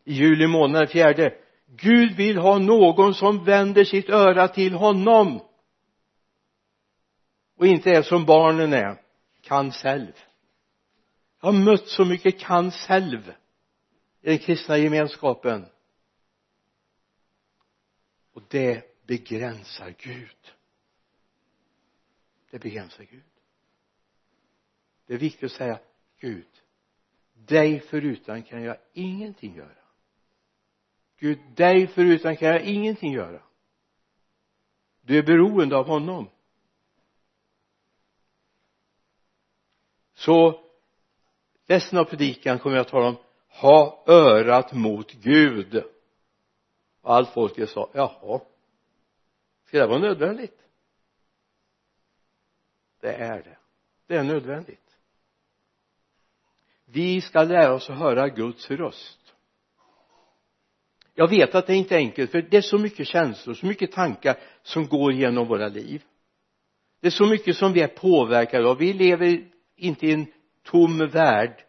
i 0.05 0.13
juli 0.13 0.47
månad 0.47 0.91
fjärde. 0.91 1.35
Gud 1.67 2.17
vill 2.17 2.39
ha 2.39 2.59
någon 2.59 3.15
som 3.15 3.45
vänder 3.45 3.85
sitt 3.85 4.09
öra 4.09 4.49
till 4.49 4.75
honom. 4.75 5.41
Och 7.57 7.67
inte 7.67 7.91
är 7.91 8.03
som 8.03 8.25
barnen 8.25 8.73
är. 8.73 9.01
Kan 9.41 9.73
själv. 9.73 10.13
Jag 11.41 11.53
har 11.53 11.59
mött 11.59 11.89
så 11.89 12.05
mycket 12.05 12.39
kan 12.41 12.71
själv 12.71 13.33
i 14.23 14.29
den 14.29 14.39
kristna 14.39 14.79
gemenskapen 14.79 15.67
och 18.33 18.43
det 18.49 19.07
begränsar 19.07 19.95
Gud. 19.99 20.53
Det 22.51 22.59
begränsar 22.59 23.05
Gud. 23.05 23.23
Det 25.07 25.15
är 25.15 25.19
viktigt 25.19 25.45
att 25.45 25.57
säga 25.57 25.79
Gud 26.21 26.47
dig 27.47 27.81
förutan 27.81 28.43
kan 28.43 28.63
jag 28.63 28.77
ingenting 28.93 29.55
göra. 29.55 29.69
Gud 31.19 31.39
dig 31.57 31.87
förutan 31.87 32.37
kan 32.37 32.49
jag 32.49 32.63
ingenting 32.63 33.13
göra. 33.13 33.43
Du 35.01 35.19
är 35.19 35.23
beroende 35.23 35.77
av 35.77 35.87
honom. 35.87 36.29
Så 40.15 40.65
resten 41.67 41.99
av 41.99 42.05
predikan 42.05 42.59
kommer 42.59 42.77
jag 42.77 42.85
att 42.87 42.91
tala 42.91 43.07
om 43.09 43.17
ha 43.49 44.05
örat 44.07 44.73
mot 44.73 45.13
Gud 45.13 45.85
och 47.01 47.15
allt 47.15 47.31
folket 47.31 47.71
sa 47.71 47.91
jaha 47.93 48.41
ska 49.67 49.79
det 49.79 49.87
vara 49.87 49.99
nödvändigt? 49.99 50.59
Det 53.01 53.15
är 53.15 53.43
det. 53.43 53.57
Det 54.07 54.17
är 54.17 54.25
nödvändigt. 54.25 54.97
Vi 56.85 57.21
ska 57.21 57.43
lära 57.43 57.75
oss 57.75 57.91
att 57.91 57.99
höra 57.99 58.29
Guds 58.29 58.71
röst. 58.71 59.35
Jag 61.15 61.29
vet 61.29 61.55
att 61.55 61.67
det 61.67 61.75
inte 61.75 61.95
är 61.95 61.99
enkelt 61.99 62.31
för 62.31 62.43
det 62.43 62.57
är 62.57 62.63
så 62.63 62.79
mycket 62.79 63.07
känslor, 63.07 63.55
så 63.55 63.67
mycket 63.67 63.93
tankar 63.93 64.37
som 64.63 64.87
går 64.87 65.13
genom 65.13 65.49
våra 65.49 65.69
liv. 65.69 66.05
Det 67.01 67.07
är 67.07 67.11
så 67.11 67.27
mycket 67.27 67.57
som 67.57 67.73
vi 67.73 67.81
är 67.81 67.89
påverkade 67.89 68.69
av. 68.69 68.79
Vi 68.79 68.93
lever 68.93 69.49
inte 69.77 70.07
i 70.07 70.13
en 70.13 70.27
tom 70.63 71.09
värld 71.09 71.65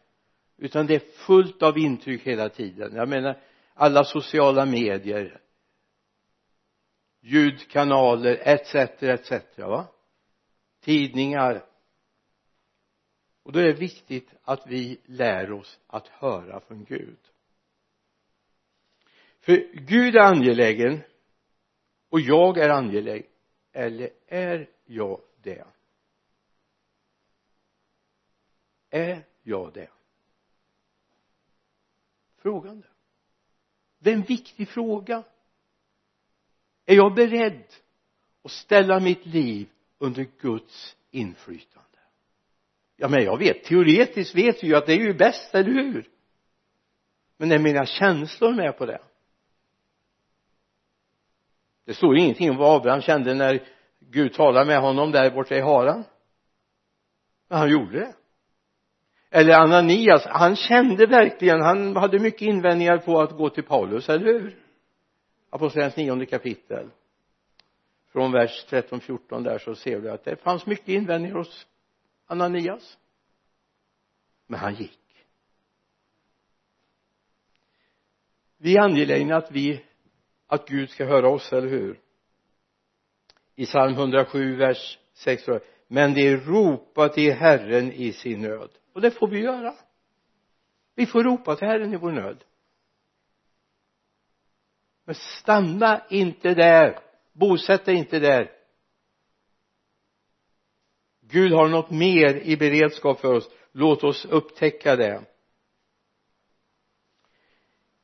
utan 0.58 0.88
det 0.88 0.96
är 0.96 1.00
fullt 1.26 1.63
av 1.63 1.78
intryck 1.78 2.22
hela 2.22 2.50
tiden. 2.50 2.96
Jag 2.96 3.10
menar 3.10 3.39
alla 3.82 4.04
sociala 4.04 4.65
medier 4.65 5.41
ljudkanaler 7.20 8.36
etc 8.48 8.76
etc 9.04 9.58
va? 9.58 9.88
Tidningar. 10.80 11.65
Och 13.44 13.52
då 13.52 13.60
är 13.60 13.63
det 13.63 13.74
viktigt 13.74 14.34
att 14.44 14.67
vi 14.67 15.02
lär 15.06 15.52
oss 15.52 15.80
att 15.88 16.08
höra 16.08 16.60
från 16.60 16.84
Gud. 16.84 17.20
För 19.39 19.74
Gud 19.74 20.15
är 20.15 20.20
angelägen 20.20 21.02
och 22.10 22.20
jag 22.20 22.58
är 22.58 22.70
angelägen 22.70 23.32
eller 23.72 24.10
är 24.28 24.70
jag 24.86 25.22
det? 25.41 25.67
Är 28.89 29.26
jag 29.44 29.74
det? 29.74 29.89
Frågande 32.36 32.91
det 34.02 34.10
är 34.10 34.14
en 34.14 34.22
viktig 34.22 34.68
fråga. 34.68 35.24
Är 36.86 36.96
jag 36.96 37.16
beredd 37.16 37.64
att 38.44 38.52
ställa 38.52 39.00
mitt 39.00 39.26
liv 39.26 39.70
under 39.98 40.28
Guds 40.42 40.96
inflytande? 41.12 41.88
Ja 42.96 43.08
men 43.08 43.24
jag 43.24 43.38
vet 43.38 43.64
teoretiskt 43.64 44.36
vet 44.36 44.64
vi 44.64 44.68
ju 44.68 44.76
att 44.76 44.86
det 44.86 44.94
är 44.94 45.00
ju 45.00 45.14
bäst, 45.14 45.56
eller 45.56 45.72
hur? 45.72 46.10
Men 47.38 47.52
är 47.52 47.60
mina 47.60 47.86
känslor 47.86 48.54
med 48.54 48.78
på 48.78 48.86
det? 48.86 49.02
Det 51.86 51.94
står 51.94 52.18
ingenting 52.18 52.50
om 52.50 52.58
vad 52.58 52.76
Abraham 52.76 53.02
kände 53.02 53.34
när 53.34 53.68
Gud 54.00 54.34
talade 54.34 54.66
med 54.66 54.82
honom 54.82 55.12
där 55.12 55.32
borta 55.32 55.56
i 55.56 55.62
Haran. 55.62 56.04
Men 57.48 57.58
han 57.58 57.70
gjorde 57.70 58.00
det 58.00 58.16
eller 59.34 59.54
Ananias 59.54 60.26
han 60.26 60.56
kände 60.56 61.06
verkligen 61.06 61.62
han 61.62 61.96
hade 61.96 62.20
mycket 62.20 62.41
invändningar 62.41 62.98
på 62.98 63.22
att 63.22 63.32
gå 63.32 63.50
till 63.50 63.63
Paulus, 63.63 64.10
eller 64.10 64.26
hur? 64.26 64.60
Apostlagärningarnas 65.50 65.98
nionde 65.98 66.26
kapitel. 66.26 66.89
Från 68.12 68.32
vers 68.32 68.65
13-14 68.70 69.44
där 69.44 69.60
så 69.60 69.76
ser 69.76 70.02
du 70.02 70.12
att 70.12 70.24
det 70.24 70.36
fanns 70.36 70.65
mycket 70.65 70.88
invändningar 70.88 71.36
hos 71.36 71.67
Ananias. 72.26 72.98
Men 74.48 74.60
han 74.60 74.76
gick. 74.76 75.00
Vi 78.58 78.78
är 78.78 78.82
angelägna 78.82 79.36
att 79.36 79.52
vi 79.52 79.86
att 80.48 80.67
Gud 80.67 80.89
ska 80.89 81.06
höra 81.06 81.30
oss, 81.30 81.54
eller 81.54 81.67
hur? 81.67 82.00
I 83.56 83.65
psalm 83.65 83.94
107 83.94 84.56
vers 84.56 85.00
6 85.13 85.44
men 85.88 86.13
de 86.13 86.38
ropar 86.38 87.08
till 87.08 87.34
Herren 87.34 87.91
i 87.91 88.13
sin 88.13 88.41
nöd 88.41 88.70
och 88.94 89.02
det 89.02 89.12
får 89.12 89.28
vi 89.28 89.40
göra. 89.40 89.74
Vi 90.96 91.06
får 91.06 91.24
ropa 91.24 91.56
till 91.56 91.68
Herren 91.68 91.94
i 91.94 91.98
vår 91.98 92.12
nöd. 92.12 92.44
Men 95.06 95.16
stanna 95.16 96.02
inte 96.10 96.54
där. 96.54 97.00
Bosätt 97.34 97.86
dig 97.86 97.96
inte 97.96 98.20
där. 98.20 98.52
Gud 101.22 101.52
har 101.52 101.68
något 101.68 101.90
mer 101.90 102.36
i 102.36 102.58
beredskap 102.58 103.20
för 103.20 103.34
oss. 103.34 103.50
Låt 103.72 104.04
oss 104.04 104.26
upptäcka 104.26 104.96
det. 104.96 105.24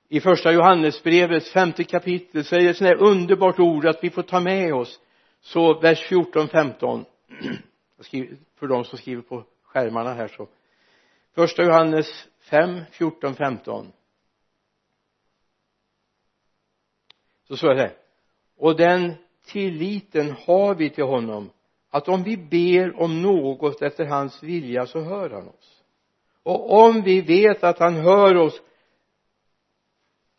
I 0.09 0.21
första 0.21 0.51
Johannesbrevets 0.51 1.51
femte 1.51 1.83
kapitel 1.83 2.45
så 2.45 2.55
är 2.55 2.59
det 2.59 2.69
ett 2.69 2.77
sånt 2.77 2.87
här 2.87 3.03
underbart 3.03 3.59
ord 3.59 3.85
att 3.85 4.03
vi 4.03 4.09
får 4.09 4.23
ta 4.23 4.39
med 4.39 4.73
oss. 4.73 4.99
Så 5.41 5.79
vers 5.79 6.07
14 6.09 6.47
15 6.47 7.05
för 8.55 8.67
de 8.67 8.85
som 8.85 8.97
skriver 8.97 9.21
på 9.21 9.43
skärmarna 9.63 10.13
här 10.13 10.27
så 10.27 10.47
första 11.37 11.63
Johannes 11.63 12.27
5 12.39 12.81
14 12.91 13.35
15 13.35 13.91
så 17.47 17.57
står 17.57 17.73
det 17.73 17.81
här. 17.81 17.97
Och 18.57 18.77
den 18.77 19.13
tilliten 19.45 20.31
har 20.31 20.75
vi 20.75 20.89
till 20.89 21.03
honom 21.03 21.49
att 21.89 22.07
om 22.07 22.23
vi 22.23 22.37
ber 22.37 23.01
om 23.01 23.21
något 23.21 23.81
efter 23.81 24.05
hans 24.05 24.43
vilja 24.43 24.85
så 24.85 24.99
hör 24.99 25.29
han 25.29 25.47
oss. 25.47 25.83
Och 26.43 26.73
om 26.73 27.01
vi 27.01 27.21
vet 27.21 27.63
att 27.63 27.79
han 27.79 27.95
hör 27.95 28.35
oss 28.35 28.61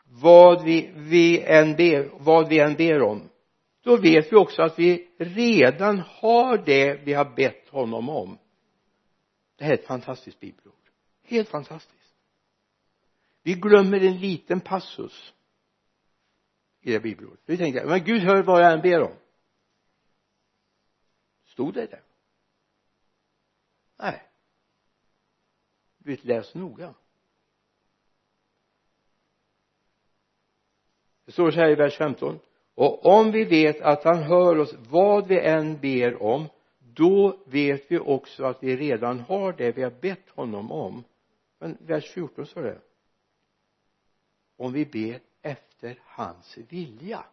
vad 0.05 0.65
vi, 0.65 0.91
vi 0.95 1.43
än 1.43 1.77
ber, 1.77 2.11
vad 2.19 2.49
vi 2.49 2.59
än 2.59 2.75
ber 2.75 3.03
om 3.03 3.29
då 3.83 3.97
vet 3.97 4.33
vi 4.33 4.37
också 4.37 4.63
att 4.63 4.79
vi 4.79 5.09
redan 5.19 5.99
har 5.99 6.59
det 6.59 7.01
vi 7.05 7.13
har 7.13 7.35
bett 7.37 7.69
honom 7.69 8.09
om. 8.09 8.39
Det 9.59 9.65
här 9.65 9.73
är 9.73 9.79
ett 9.79 9.87
fantastiskt 9.87 10.41
bibelord 10.41 10.78
helt 11.29 11.49
fantastiskt. 11.49 12.14
Vi 13.43 13.55
glömmer 13.55 14.01
en 14.01 14.19
liten 14.19 14.61
passus 14.61 15.35
i 16.81 16.93
det 16.93 17.01
bibelordet. 17.01 17.41
Vi 17.45 17.57
tänker 17.57 17.87
men 17.87 18.05
Gud 18.05 18.23
hör 18.23 18.43
vad 18.43 18.62
jag 18.62 18.73
än 18.73 18.81
ber 18.81 19.03
om. 19.03 19.14
Stod 21.45 21.75
det 21.75 21.87
det 21.87 22.03
nej. 23.99 24.23
Du 25.99 26.11
vet, 26.11 26.25
läs 26.25 26.55
noga. 26.55 26.95
Det 31.25 31.33
står 31.33 31.51
så 31.51 31.61
här 31.61 31.71
i 31.71 31.75
vers 31.75 31.97
15 31.97 32.38
och 32.75 33.07
om 33.07 33.33
vi 33.33 33.45
vet 33.45 33.81
att 33.81 34.05
han 34.05 34.23
hör 34.23 34.59
oss 34.59 34.75
vad 34.88 35.29
vi 35.29 35.41
än 35.41 35.81
ber 35.81 36.23
om 36.23 36.49
då 36.79 37.38
vet 37.47 37.91
vi 37.91 37.99
också 37.99 38.45
att 38.45 38.62
vi 38.62 38.77
redan 38.77 39.21
har 39.21 39.53
det 39.53 39.73
vi 39.73 39.83
har 39.83 39.91
bett 39.91 40.29
honom 40.29 40.73
om 40.73 41.05
men 41.59 41.77
vers 41.81 42.11
14 42.11 42.47
står 42.47 42.62
det 42.62 42.81
om 44.57 44.73
vi 44.73 44.87
ber 44.87 45.21
efter 45.42 46.03
hans 46.05 46.59
vilja. 46.68 47.25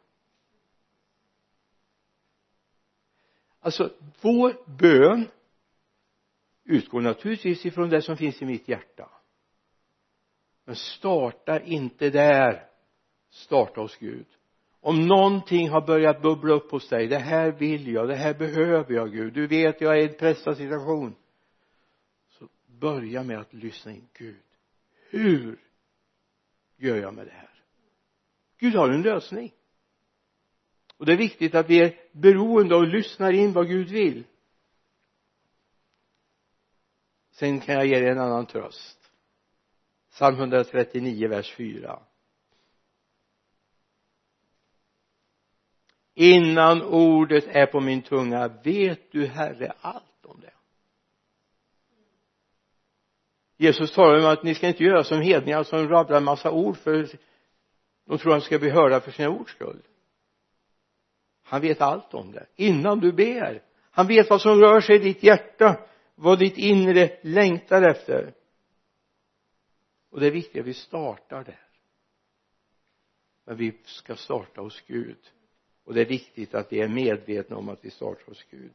Alltså 3.60 3.94
vår 4.22 4.78
bön 4.78 5.28
utgår 6.64 7.02
naturligtvis 7.02 7.66
ifrån 7.66 7.90
det 7.90 8.02
som 8.02 8.18
finns 8.18 8.42
i 8.42 8.46
mitt 8.46 8.68
hjärta. 8.68 9.10
Men 10.64 10.76
starta 10.76 11.60
inte 11.60 12.10
där 12.10 12.70
starta 13.30 13.82
hos 13.82 13.98
Gud. 13.98 14.26
Om 14.80 15.08
någonting 15.08 15.70
har 15.70 15.82
börjat 15.82 16.22
bubbla 16.22 16.54
upp 16.54 16.72
hos 16.72 16.90
dig 16.90 17.08
det 17.08 17.18
här 17.18 17.52
vill 17.52 17.88
jag, 17.88 18.08
det 18.08 18.16
här 18.16 18.34
behöver 18.34 18.94
jag 18.94 19.12
Gud. 19.12 19.34
Du 19.34 19.48
vet 19.48 19.82
jag 19.82 19.98
är 19.98 20.02
i 20.02 20.08
en 20.08 20.18
pressad 20.18 20.58
situation 20.58 21.16
börja 22.80 23.24
med 23.24 23.40
att 23.40 23.54
lyssna 23.54 23.92
in 23.92 24.10
Gud. 24.14 24.44
Hur 25.10 25.60
gör 26.76 26.98
jag 26.98 27.14
med 27.14 27.28
det 27.28 27.34
här? 27.34 27.64
Gud 28.58 28.76
har 28.76 28.90
en 28.90 29.02
lösning. 29.02 29.52
Och 30.98 31.06
det 31.06 31.14
är 31.14 31.18
viktigt 31.18 31.56
att 31.56 31.70
vi 31.70 31.82
är 31.82 32.00
beroende 32.12 32.76
och 32.76 32.88
lyssnar 32.88 33.34
in 33.34 33.54
vad 33.54 33.68
Gud 33.68 33.90
vill. 33.90 34.24
Sen 37.32 37.60
kan 37.60 37.76
jag 37.76 37.86
ge 37.86 37.96
er 37.96 38.12
en 38.12 38.20
annan 38.20 38.46
tröst. 38.46 39.12
Psalm 40.10 40.36
139 40.36 41.28
vers 41.28 41.56
4 41.56 42.04
innan 46.16 46.82
ordet 46.82 47.48
är 47.48 47.66
på 47.66 47.80
min 47.80 48.02
tunga 48.02 48.48
vet 48.48 49.12
du 49.12 49.26
herre 49.26 49.74
allt 49.82 50.26
om 50.26 50.42
det? 50.42 50.54
Jesus 53.58 53.92
talar 53.92 54.20
om 54.20 54.26
att 54.26 54.44
ni 54.44 54.56
ska 54.56 54.68
inte 54.68 54.84
göra 54.84 55.04
som 55.04 55.22
hedningar 55.22 55.64
som 55.64 55.90
rabblar 55.90 56.18
en 56.18 56.24
massa 56.24 56.52
ord 56.52 56.78
för 56.78 57.08
de 58.06 58.18
tror 58.18 58.34
att 58.34 58.42
de 58.42 58.46
ska 58.46 58.60
bli 58.60 58.70
hörda 58.70 59.02
för 59.02 59.12
sina 59.12 59.30
ords 59.30 59.52
skull. 59.52 59.82
Han 61.44 61.62
vet 61.62 61.82
allt 61.82 62.14
om 62.14 62.32
det. 62.32 62.46
Innan 62.56 63.00
du 63.00 63.12
ber. 63.12 63.64
Han 63.92 64.08
vet 64.08 64.30
vad 64.30 64.42
som 64.42 64.60
rör 64.60 64.82
sig 64.82 64.96
i 64.96 65.00
ditt 65.00 65.24
hjärta 65.24 65.86
vad 66.16 66.40
ditt 66.40 66.58
inre 66.58 67.20
längtar 67.22 67.82
efter. 67.82 68.34
Och 70.10 70.20
det 70.20 70.28
är 70.28 70.32
viktigt 70.32 70.62
att 70.62 70.68
vi 70.68 70.74
startar 70.74 71.44
där. 71.44 71.68
Men 73.46 73.58
vi 73.58 73.78
ska 73.86 74.16
starta 74.16 74.62
hos 74.62 74.82
Gud. 74.82 75.18
Och 75.84 75.94
det 75.94 76.02
är 76.02 76.06
viktigt 76.06 76.56
att 76.56 76.74
vi 76.74 76.82
är 76.82 76.88
medvetna 76.88 77.58
om 77.58 77.70
att 77.70 77.86
vi 77.86 77.90
startar 77.90 78.26
hos 78.26 78.44
Gud. 78.44 78.74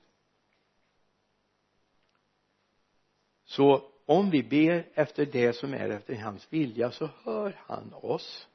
Så 3.44 3.90
om 4.10 4.30
vi 4.30 4.42
ber 4.42 4.86
efter 4.94 5.26
det 5.26 5.52
som 5.52 5.74
är 5.74 5.88
efter 5.88 6.16
hans 6.16 6.46
vilja 6.50 6.90
så 6.90 7.08
hör 7.24 7.56
han 7.66 7.94
oss. 7.94 8.48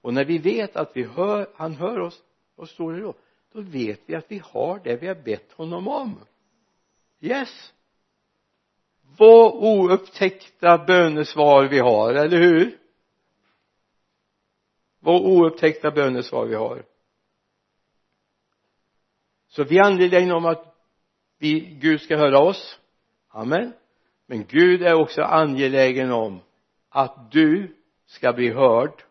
Och 0.00 0.14
när 0.14 0.24
vi 0.24 0.38
vet 0.38 0.76
att 0.76 0.96
vi 0.96 1.02
hör, 1.02 1.50
han 1.54 1.74
hör 1.74 1.98
oss 2.00 2.22
vad 2.54 2.68
står 2.68 2.92
det 2.92 3.00
då? 3.00 3.14
Då 3.52 3.60
vet 3.60 4.00
vi 4.06 4.14
att 4.14 4.24
vi 4.28 4.38
har 4.44 4.80
det 4.84 4.96
vi 4.96 5.06
har 5.06 5.14
bett 5.14 5.52
honom 5.52 5.88
om. 5.88 6.20
Yes! 7.20 7.72
Vad 9.18 9.52
oupptäckta 9.54 10.78
bönesvar 10.78 11.68
vi 11.68 11.78
har, 11.78 12.14
eller 12.14 12.38
hur? 12.38 12.78
Vad 15.00 15.22
oupptäckta 15.22 15.90
bönesvar 15.90 16.46
vi 16.46 16.54
har. 16.54 16.84
Så 19.48 19.64
vi 19.64 19.78
är 19.78 19.84
angelägna 19.84 20.36
om 20.36 20.44
att 20.44 20.76
vi, 21.38 21.60
Gud 21.60 22.00
ska 22.00 22.16
höra 22.16 22.38
oss. 22.38 22.78
Amen 23.28 23.72
men 24.30 24.44
Gud 24.44 24.82
är 24.82 24.94
också 24.94 25.22
angelägen 25.22 26.12
om 26.12 26.40
att 26.88 27.30
du 27.30 27.76
ska 28.06 28.32
bli 28.32 28.50
hörd. 28.50 29.02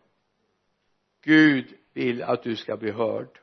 Gud 1.22 1.74
vill 1.92 2.22
att 2.22 2.42
du 2.42 2.56
ska 2.56 2.76
bli 2.76 2.90
hörd. 2.90 3.40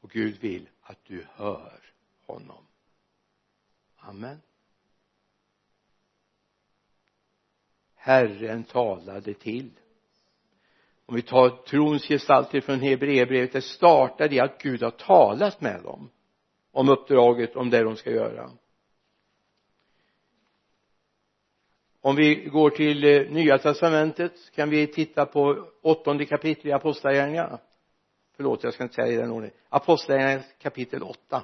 Och 0.00 0.10
Gud 0.10 0.40
vill 0.40 0.68
att 0.80 1.04
du 1.04 1.26
hör 1.34 1.80
honom. 2.26 2.64
Amen. 3.96 4.40
Herren 7.94 8.64
talade 8.64 9.34
till. 9.34 9.70
Om 11.06 11.14
vi 11.14 11.22
tar 11.22 11.48
trons 11.48 12.08
gestalter 12.08 12.60
från 12.60 12.80
Hebreerbrevet 12.80 13.52
det 13.52 13.62
startar 13.62 14.32
i 14.32 14.40
att 14.40 14.62
Gud 14.62 14.82
har 14.82 14.90
talat 14.90 15.60
med 15.60 15.82
dem 15.82 16.10
om 16.70 16.88
uppdraget, 16.88 17.56
om 17.56 17.70
det 17.70 17.82
de 17.82 17.96
ska 17.96 18.10
göra. 18.10 18.50
Om 22.04 22.16
vi 22.16 22.34
går 22.34 22.70
till 22.70 23.04
eh, 23.04 23.30
nya 23.30 23.58
testamentet 23.58 24.32
kan 24.54 24.70
vi 24.70 24.86
titta 24.86 25.26
på 25.26 25.68
åttonde 25.82 26.24
kapitlet 26.24 26.66
i 26.66 26.72
apostlagärningarna. 26.72 27.58
Förlåt 28.36 28.64
jag 28.64 28.74
ska 28.74 28.82
inte 28.82 28.94
säga 28.94 29.06
det 29.06 29.12
i 29.12 29.16
den 29.16 29.30
ordningen. 29.30 29.56
Apostlagärningarna 29.68 30.44
kapitel 30.58 31.02
8 31.02 31.42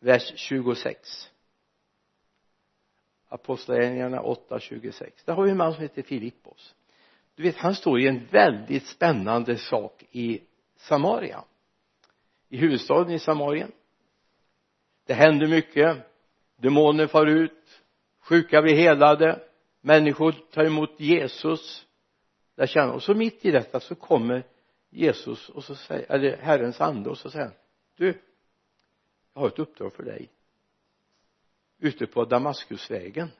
vers 0.00 0.32
26 0.36 1.30
apostlagärningarna 3.28 4.20
8, 4.20 4.60
26 4.60 5.24
där 5.24 5.34
har 5.34 5.44
vi 5.44 5.50
en 5.50 5.56
man 5.56 5.72
som 5.72 5.82
heter 5.82 6.02
Filippos. 6.02 6.74
Du 7.34 7.42
vet 7.42 7.56
han 7.56 7.74
står 7.74 8.00
i 8.00 8.08
en 8.08 8.26
väldigt 8.30 8.86
spännande 8.86 9.56
sak 9.56 10.04
i 10.10 10.40
Samaria. 10.76 11.44
I 12.48 12.56
huvudstaden 12.56 13.12
i 13.12 13.18
Samarien. 13.18 13.72
Det 15.06 15.14
händer 15.14 15.46
mycket. 15.46 15.96
Demoner 16.56 17.06
far 17.06 17.26
ut. 17.26 17.82
Sjuka 18.20 18.62
blir 18.62 18.74
helade 18.74 19.45
människor 19.86 20.32
tar 20.32 20.64
emot 20.64 21.00
Jesus. 21.00 21.86
Där 22.54 22.66
känner 22.66 22.92
och 22.92 23.02
så 23.02 23.14
mitt 23.14 23.44
i 23.44 23.50
detta 23.50 23.80
så 23.80 23.94
kommer 23.94 24.46
Jesus 24.90 25.48
och 25.48 25.64
så 25.64 25.74
säger 25.74 26.12
eller 26.12 26.36
Herrens 26.36 26.80
ande 26.80 27.10
och 27.10 27.18
så 27.18 27.30
säger 27.30 27.44
han 27.44 27.54
du 27.94 28.22
jag 29.34 29.40
har 29.40 29.48
ett 29.48 29.58
uppdrag 29.58 29.92
för 29.92 30.02
dig. 30.02 30.30
Ute 31.78 32.06
på 32.06 32.24
Damaskusvägen. 32.24 33.30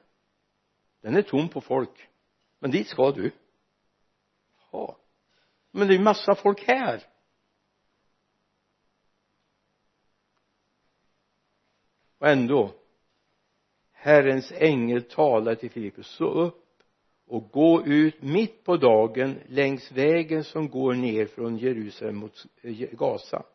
Den 1.01 1.15
är 1.15 1.21
tom 1.21 1.49
på 1.49 1.61
folk. 1.61 2.09
Men 2.59 2.71
dit 2.71 2.87
ska 2.87 3.11
du. 3.11 3.31
Ja. 4.71 4.97
Men 5.71 5.87
det 5.87 5.95
är 5.95 5.99
massa 5.99 6.35
folk 6.35 6.63
här. 6.67 7.03
Och 12.17 12.27
ändå 12.27 12.73
Herrens 13.99 14.51
ängel 14.51 15.03
talar 15.03 15.55
till 15.55 15.69
Filippus 15.69 16.07
så 16.07 16.29
upp 16.29 16.63
och 17.25 17.51
gå 17.51 17.85
ut 17.85 18.21
mitt 18.21 18.63
på 18.63 18.77
dagen 18.77 19.39
längs 19.47 19.91
vägen 19.91 20.43
som 20.43 20.69
går 20.69 20.93
ner 20.93 21.25
från 21.25 21.57
Jerusalem 21.57 22.15
mot 22.15 22.45
eh, 22.61 22.73
Gaza. 22.91 23.45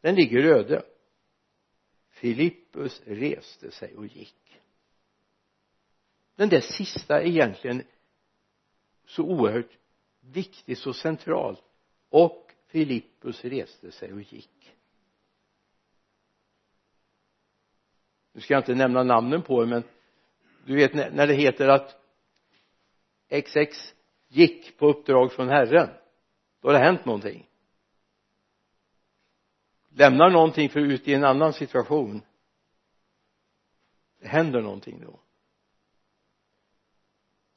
Den 0.00 0.14
ligger 0.14 0.44
öde. 0.44 0.82
Filippus 2.08 3.02
reste 3.06 3.70
sig 3.70 3.96
och 3.96 4.06
gick. 4.06 4.60
Den 6.36 6.48
där 6.48 6.60
sista 6.60 7.20
är 7.20 7.26
egentligen 7.26 7.82
så 9.06 9.22
oerhört 9.22 9.78
viktig, 10.20 10.78
så 10.78 10.92
central. 10.92 11.56
Och 12.08 12.52
Filippus 12.66 13.44
reste 13.44 13.92
sig 13.92 14.12
och 14.12 14.20
gick. 14.20 14.55
Nu 18.36 18.42
ska 18.42 18.54
jag 18.54 18.60
inte 18.60 18.74
nämna 18.74 19.02
namnen 19.02 19.42
på 19.42 19.62
er 19.62 19.66
men 19.66 19.82
du 20.64 20.76
vet 20.76 20.94
när 20.94 21.26
det 21.26 21.34
heter 21.34 21.68
att 21.68 21.96
XX 23.28 23.94
gick 24.28 24.78
på 24.78 24.88
uppdrag 24.88 25.32
från 25.32 25.48
Herren 25.48 25.88
då 26.60 26.68
har 26.68 26.72
det 26.72 26.78
hänt 26.78 27.04
någonting. 27.04 27.48
Lämnar 29.88 30.30
någonting 30.30 30.68
för 30.68 30.80
ut 30.80 31.08
i 31.08 31.14
en 31.14 31.24
annan 31.24 31.52
situation 31.52 32.22
det 34.20 34.28
händer 34.28 34.60
någonting 34.60 35.00
då. 35.00 35.20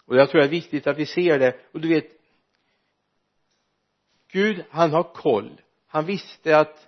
Och 0.06 0.15
jag 0.15 0.30
tror 0.30 0.42
det 0.42 0.48
är 0.48 0.52
viktigt 0.52 0.88
att 0.88 0.98
vi 0.98 1.06
ser 1.06 1.39
det. 1.39 1.60
Och 1.72 1.82
du 1.82 1.89
vet 1.89 2.12
Gud 4.28 4.65
han 4.70 4.92
har 4.92 5.04
koll. 5.04 5.62
Han 5.88 6.06
visste 6.06 6.58
att 6.58 6.88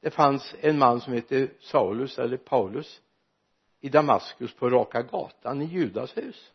det 0.00 0.10
fanns 0.10 0.54
en 0.60 0.78
man 0.78 1.00
som 1.00 1.12
hette 1.12 1.48
Saulus 1.60 2.18
eller 2.18 2.36
Paulus 2.36 3.00
i 3.84 3.88
Damaskus 3.88 4.54
på 4.54 4.70
raka 4.70 5.02
gatan 5.02 5.62
i 5.62 5.64
Judas 5.64 6.16
hus. 6.16 6.52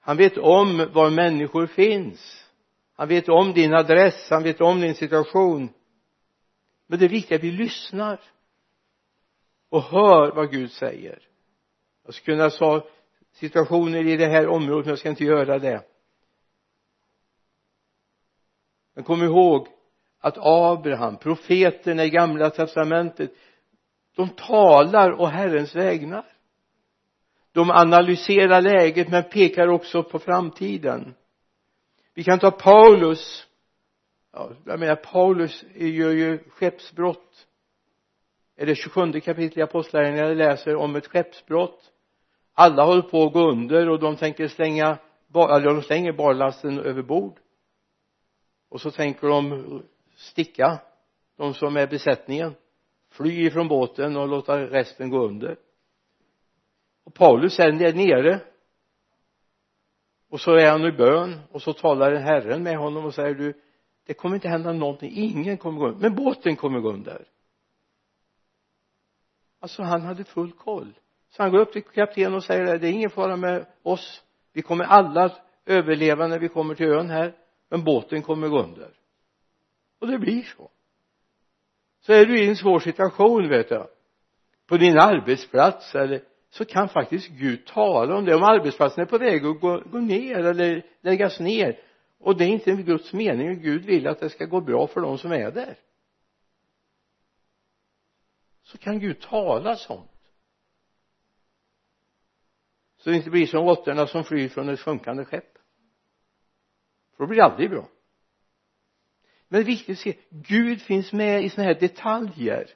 Han 0.00 0.16
vet 0.16 0.38
om 0.38 0.90
var 0.92 1.10
människor 1.10 1.66
finns. 1.66 2.50
Han 2.94 3.08
vet 3.08 3.28
om 3.28 3.52
din 3.52 3.74
adress 3.74 4.30
han 4.30 4.42
vet 4.42 4.60
om 4.60 4.80
din 4.80 4.94
situation. 4.94 5.68
Men 6.86 6.98
det 6.98 7.04
är 7.04 7.08
viktigt 7.08 7.36
att 7.36 7.44
vi 7.44 7.50
lyssnar 7.50 8.20
och 9.68 9.82
hör 9.82 10.34
vad 10.34 10.50
Gud 10.50 10.72
säger. 10.72 11.28
Jag 12.04 12.14
skulle 12.14 12.36
kunna 12.36 12.50
ta 12.50 12.88
situationer 13.32 14.06
i 14.06 14.16
det 14.16 14.26
här 14.26 14.48
området 14.48 14.86
men 14.86 14.90
jag 14.90 14.98
ska 14.98 15.08
inte 15.08 15.24
göra 15.24 15.58
det. 15.58 15.84
Men 18.94 19.04
kom 19.04 19.22
ihåg 19.22 19.68
att 20.18 20.38
Abraham, 20.38 21.16
profeterna 21.16 22.04
i 22.04 22.10
gamla 22.10 22.50
testamentet 22.50 23.32
de 24.14 24.28
talar 24.28 25.20
å 25.20 25.26
Herrens 25.26 25.76
vägnar. 25.76 26.26
De 27.52 27.70
analyserar 27.70 28.62
läget 28.62 29.08
men 29.08 29.22
pekar 29.22 29.68
också 29.68 30.02
på 30.02 30.18
framtiden. 30.18 31.14
Vi 32.14 32.24
kan 32.24 32.38
ta 32.38 32.50
Paulus. 32.50 33.46
Ja, 34.32 34.50
jag 34.64 34.80
menar 34.80 34.96
Paulus 34.96 35.64
gör 35.74 36.10
ju 36.10 36.38
skeppsbrott. 36.50 37.46
Är 38.56 38.66
det 38.66 38.74
27 38.74 39.20
kapitel 39.20 39.58
i 39.58 39.62
apostlagärningarna? 39.62 40.28
Jag 40.28 40.36
läser 40.36 40.76
om 40.76 40.96
ett 40.96 41.06
skeppsbrott. 41.06 41.90
Alla 42.54 42.84
håller 42.84 43.02
på 43.02 43.22
att 43.22 43.32
gå 43.32 43.50
under 43.50 43.88
och 43.88 44.00
de 44.00 44.16
tänker 44.16 44.48
slänga 44.48 44.98
eller 45.34 45.74
de 45.74 45.82
slänger 45.82 46.12
barlasten 46.12 46.78
över 46.78 47.02
bord. 47.02 47.38
Och 48.68 48.80
så 48.80 48.90
tänker 48.90 49.28
de 49.28 49.82
sticka 50.16 50.78
de 51.36 51.54
som 51.54 51.76
är 51.76 51.86
besättningen 51.86 52.54
fly 53.16 53.46
ifrån 53.46 53.68
båten 53.68 54.16
och 54.16 54.28
låta 54.28 54.58
resten 54.58 55.10
gå 55.10 55.24
under. 55.24 55.56
Och 57.04 57.14
Paulus 57.14 57.58
är 57.58 57.72
där 57.72 57.92
nere. 57.92 58.40
Och 60.30 60.40
så 60.40 60.54
är 60.54 60.70
han 60.70 60.84
i 60.84 60.92
bön 60.92 61.40
och 61.50 61.62
så 61.62 61.72
talar 61.72 62.14
Herren 62.14 62.62
med 62.62 62.76
honom 62.76 63.04
och 63.04 63.14
säger 63.14 63.34
du 63.34 63.60
det 64.06 64.14
kommer 64.14 64.34
inte 64.34 64.48
hända 64.48 64.72
någonting. 64.72 65.12
Ingen 65.14 65.58
kommer 65.58 65.78
gå 65.78 65.86
under. 65.86 66.00
Men 66.00 66.14
båten 66.14 66.56
kommer 66.56 66.80
gå 66.80 66.92
under. 66.92 67.26
Alltså 69.60 69.82
han 69.82 70.02
hade 70.02 70.24
full 70.24 70.52
koll. 70.52 70.94
Så 71.28 71.42
han 71.42 71.52
går 71.52 71.58
upp 71.58 71.72
till 71.72 71.82
kaptenen 71.82 72.34
och 72.34 72.44
säger 72.44 72.78
det 72.78 72.88
är 72.88 72.92
ingen 72.92 73.10
fara 73.10 73.36
med 73.36 73.66
oss. 73.82 74.22
Vi 74.52 74.62
kommer 74.62 74.84
alla 74.84 75.24
att 75.24 75.40
överleva 75.66 76.26
när 76.26 76.38
vi 76.38 76.48
kommer 76.48 76.74
till 76.74 76.86
ön 76.86 77.10
här. 77.10 77.34
Men 77.68 77.84
båten 77.84 78.22
kommer 78.22 78.48
gå 78.48 78.62
under. 78.62 78.90
Och 79.98 80.06
det 80.06 80.18
blir 80.18 80.42
så 80.42 80.70
så 82.06 82.12
är 82.12 82.26
du 82.26 82.44
i 82.44 82.48
en 82.48 82.56
svår 82.56 82.80
situation 82.80 83.48
vet 83.48 83.68
du 83.68 83.86
på 84.66 84.76
din 84.76 84.98
arbetsplats 84.98 85.94
eller 85.94 86.22
så 86.50 86.64
kan 86.64 86.88
faktiskt 86.88 87.28
Gud 87.28 87.66
tala 87.66 88.16
om 88.16 88.24
det. 88.24 88.34
Om 88.34 88.42
arbetsplatsen 88.42 89.02
är 89.02 89.06
på 89.06 89.18
väg 89.18 89.46
att 89.46 89.60
gå, 89.60 89.78
gå 89.78 89.98
ner 89.98 90.38
eller 90.38 90.86
läggas 91.00 91.40
ner 91.40 91.80
och 92.18 92.36
det 92.36 92.44
är 92.44 92.48
inte 92.48 92.72
Guds 92.72 93.12
mening 93.12 93.62
Gud 93.62 93.84
vill 93.84 94.06
att 94.06 94.20
det 94.20 94.30
ska 94.30 94.44
gå 94.44 94.60
bra 94.60 94.86
för 94.86 95.00
de 95.00 95.18
som 95.18 95.32
är 95.32 95.50
där 95.50 95.78
så 98.62 98.78
kan 98.78 98.98
Gud 98.98 99.20
tala 99.20 99.76
sånt. 99.76 100.10
Så 102.96 103.10
det 103.10 103.16
inte 103.16 103.30
blir 103.30 103.46
som 103.46 103.64
råttorna 103.64 104.06
som 104.06 104.24
flyr 104.24 104.48
från 104.48 104.68
ett 104.68 104.80
sjunkande 104.80 105.24
skepp. 105.24 105.58
För 107.16 107.24
då 107.24 107.26
blir 107.26 107.38
det 107.38 107.44
aldrig 107.44 107.70
bra 107.70 107.88
men 109.54 109.64
det 109.64 109.70
är 109.70 109.74
viktigt 109.76 109.98
att 109.98 110.02
se 110.02 110.16
Gud 110.30 110.82
finns 110.82 111.12
med 111.12 111.44
i 111.44 111.50
sådana 111.50 111.72
här 111.72 111.80
detaljer. 111.80 112.70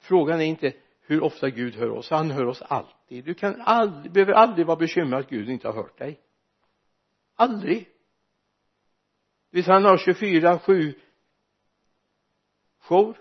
Frågan 0.00 0.40
är 0.40 0.44
inte 0.44 0.72
hur 1.00 1.22
ofta 1.22 1.50
Gud 1.50 1.74
hör 1.74 1.90
oss. 1.90 2.10
Han 2.10 2.30
hör 2.30 2.46
oss 2.46 2.62
alltid. 2.62 3.24
Du 3.24 3.34
kan 3.34 3.60
aldrig, 3.60 4.12
behöver 4.12 4.32
aldrig 4.32 4.66
vara 4.66 4.76
bekymrad 4.76 5.20
att 5.20 5.30
Gud 5.30 5.48
inte 5.48 5.68
har 5.68 5.74
hört 5.74 5.98
dig. 5.98 6.20
Aldrig. 7.34 7.88
Visst 9.50 9.68
han 9.68 9.84
har 9.84 9.98
24 9.98 10.58
7 10.58 10.94
jour 12.80 13.16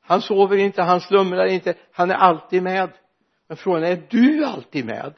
han 0.00 0.22
sover 0.22 0.56
inte, 0.56 0.82
han 0.82 1.00
slumrar 1.00 1.46
inte, 1.46 1.74
han 1.92 2.10
är 2.10 2.14
alltid 2.14 2.62
med. 2.62 2.90
Men 3.46 3.56
frågan 3.56 3.84
är, 3.84 3.92
är 3.92 4.06
du 4.10 4.44
alltid 4.44 4.84
med? 4.84 5.14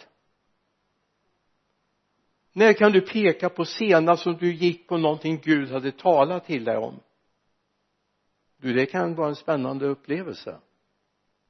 När 2.52 2.72
kan 2.72 2.92
du 2.92 3.00
peka 3.00 3.48
på 3.48 3.64
senast 3.64 4.22
som 4.22 4.36
du 4.36 4.54
gick 4.54 4.88
på 4.88 4.96
någonting 4.96 5.40
Gud 5.44 5.70
hade 5.70 5.92
talat 5.92 6.46
till 6.46 6.64
dig 6.64 6.76
om? 6.76 7.00
Du 8.56 8.72
det 8.72 8.86
kan 8.86 9.14
vara 9.14 9.28
en 9.28 9.36
spännande 9.36 9.86
upplevelse. 9.86 10.58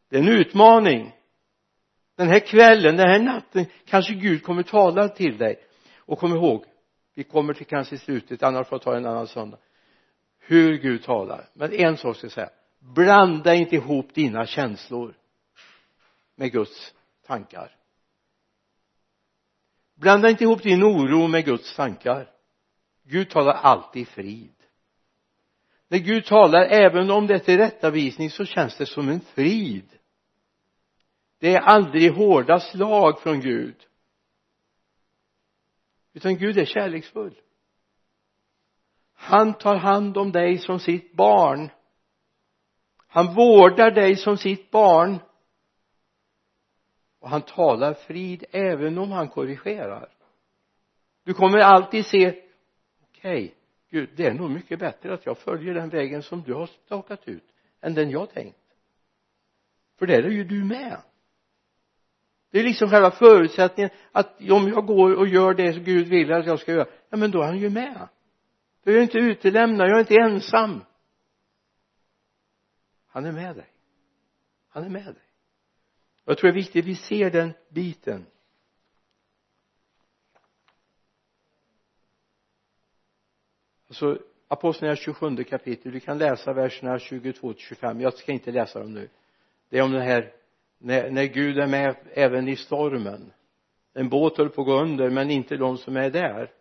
Det 0.08 0.16
är 0.16 0.20
en 0.20 0.28
utmaning. 0.28 1.12
Den 2.16 2.28
här 2.28 2.40
kvällen, 2.40 2.96
den 2.96 3.08
här 3.08 3.18
natten 3.18 3.66
kanske 3.84 4.14
Gud 4.14 4.42
kommer 4.42 4.62
tala 4.62 5.08
till 5.08 5.38
dig. 5.38 5.56
Och 5.98 6.18
kom 6.18 6.34
ihåg 6.34 6.64
vi 7.14 7.24
kommer 7.24 7.54
till 7.54 7.66
kanske 7.66 7.98
slutet 7.98 8.42
annars 8.42 8.68
får 8.68 8.76
jag 8.76 8.82
ta 8.82 8.96
en 8.96 9.06
annan 9.06 9.26
söndag. 9.26 9.58
Hur 10.38 10.78
Gud 10.78 11.02
talar. 11.02 11.48
Men 11.54 11.72
en 11.72 11.96
sak 11.96 12.16
ska 12.16 12.24
jag 12.24 12.32
säga. 12.32 12.50
Blanda 12.78 13.54
inte 13.54 13.76
ihop 13.76 14.14
dina 14.14 14.46
känslor 14.46 15.14
med 16.36 16.52
Guds 16.52 16.94
tankar 17.26 17.76
blanda 20.00 20.30
inte 20.30 20.44
ihop 20.44 20.62
din 20.62 20.84
oro 20.84 21.26
med 21.26 21.44
Guds 21.44 21.76
tankar. 21.76 22.30
Gud 23.02 23.30
talar 23.30 23.52
alltid 23.52 24.08
frid. 24.08 24.54
När 25.88 25.98
Gud 25.98 26.24
talar 26.24 26.60
även 26.60 27.10
om 27.10 27.26
det 27.26 27.34
är 27.34 27.38
tillrättavisning 27.38 28.30
så 28.30 28.44
känns 28.44 28.76
det 28.76 28.86
som 28.86 29.08
en 29.08 29.20
frid. 29.20 29.88
Det 31.38 31.54
är 31.54 31.60
aldrig 31.60 32.12
hårda 32.12 32.60
slag 32.60 33.20
från 33.20 33.40
Gud. 33.40 33.76
Utan 36.12 36.36
Gud 36.36 36.58
är 36.58 36.64
kärleksfull. 36.64 37.34
Han 39.14 39.54
tar 39.54 39.76
hand 39.76 40.16
om 40.16 40.32
dig 40.32 40.58
som 40.58 40.80
sitt 40.80 41.12
barn. 41.12 41.70
Han 43.06 43.34
vårdar 43.34 43.90
dig 43.90 44.16
som 44.16 44.38
sitt 44.38 44.70
barn 44.70 45.18
och 47.20 47.30
han 47.30 47.42
talar 47.42 47.94
frid 47.94 48.44
även 48.50 48.98
om 48.98 49.10
han 49.10 49.28
korrigerar. 49.28 50.08
Du 51.24 51.34
kommer 51.34 51.58
alltid 51.58 52.06
se 52.06 52.28
okej 53.02 53.44
okay, 53.44 53.50
Gud 53.90 54.10
det 54.16 54.26
är 54.26 54.34
nog 54.34 54.50
mycket 54.50 54.78
bättre 54.78 55.14
att 55.14 55.26
jag 55.26 55.38
följer 55.38 55.74
den 55.74 55.88
vägen 55.88 56.22
som 56.22 56.42
du 56.42 56.54
har 56.54 56.66
stakat 56.66 57.28
ut 57.28 57.44
än 57.80 57.94
den 57.94 58.10
jag 58.10 58.30
tänkt. 58.30 58.58
För 59.98 60.06
där 60.06 60.22
är 60.22 60.30
ju 60.30 60.44
du 60.44 60.64
med. 60.64 60.96
Det 62.50 62.58
är 62.58 62.64
liksom 62.64 62.90
själva 62.90 63.10
förutsättningen 63.10 63.90
att 64.12 64.40
om 64.40 64.68
jag 64.68 64.86
går 64.86 65.14
och 65.14 65.28
gör 65.28 65.54
det 65.54 65.72
som 65.72 65.84
Gud 65.84 66.08
vill 66.08 66.32
att 66.32 66.46
jag 66.46 66.60
ska 66.60 66.72
göra 66.72 66.86
ja 67.08 67.16
men 67.16 67.30
då 67.30 67.42
är 67.42 67.46
han 67.46 67.58
ju 67.58 67.70
med. 67.70 68.08
För 68.84 68.90
jag 68.90 69.02
inte 69.02 69.18
utelämnad, 69.18 69.88
jag 69.88 69.96
är 69.96 70.00
inte 70.00 70.14
ensam. 70.14 70.84
Han 73.06 73.26
är 73.26 73.32
med 73.32 73.56
dig. 73.56 73.68
Han 74.68 74.84
är 74.84 74.88
med 74.88 75.04
dig 75.04 75.29
jag 76.24 76.38
tror 76.38 76.48
det 76.48 76.52
är 76.52 76.62
viktigt 76.62 76.84
att 76.84 76.88
vi 76.88 76.96
ser 76.96 77.30
den 77.30 77.52
biten. 77.68 78.26
Alltså 83.88 84.18
apostlagärningarna 84.48 84.96
27 84.96 85.44
kapitel 85.44 85.92
vi 85.92 86.00
kan 86.00 86.18
läsa 86.18 86.52
verserna 86.52 86.98
22 86.98 87.52
till 87.52 87.62
25 87.62 88.00
jag 88.00 88.14
ska 88.14 88.32
inte 88.32 88.50
läsa 88.50 88.78
dem 88.78 88.94
nu. 88.94 89.08
Det 89.68 89.78
är 89.78 89.82
om 89.82 89.92
det 89.92 90.02
här 90.02 90.32
när, 90.78 91.10
när 91.10 91.24
Gud 91.24 91.58
är 91.58 91.66
med 91.66 91.96
även 92.12 92.48
i 92.48 92.56
stormen. 92.56 93.32
En 93.92 94.08
båt 94.08 94.38
höll 94.38 94.48
på 94.48 94.60
att 94.60 94.66
gå 94.66 94.80
under 94.80 95.10
men 95.10 95.30
inte 95.30 95.56
de 95.56 95.78
som 95.78 95.96
är 95.96 96.10
där. 96.10 96.52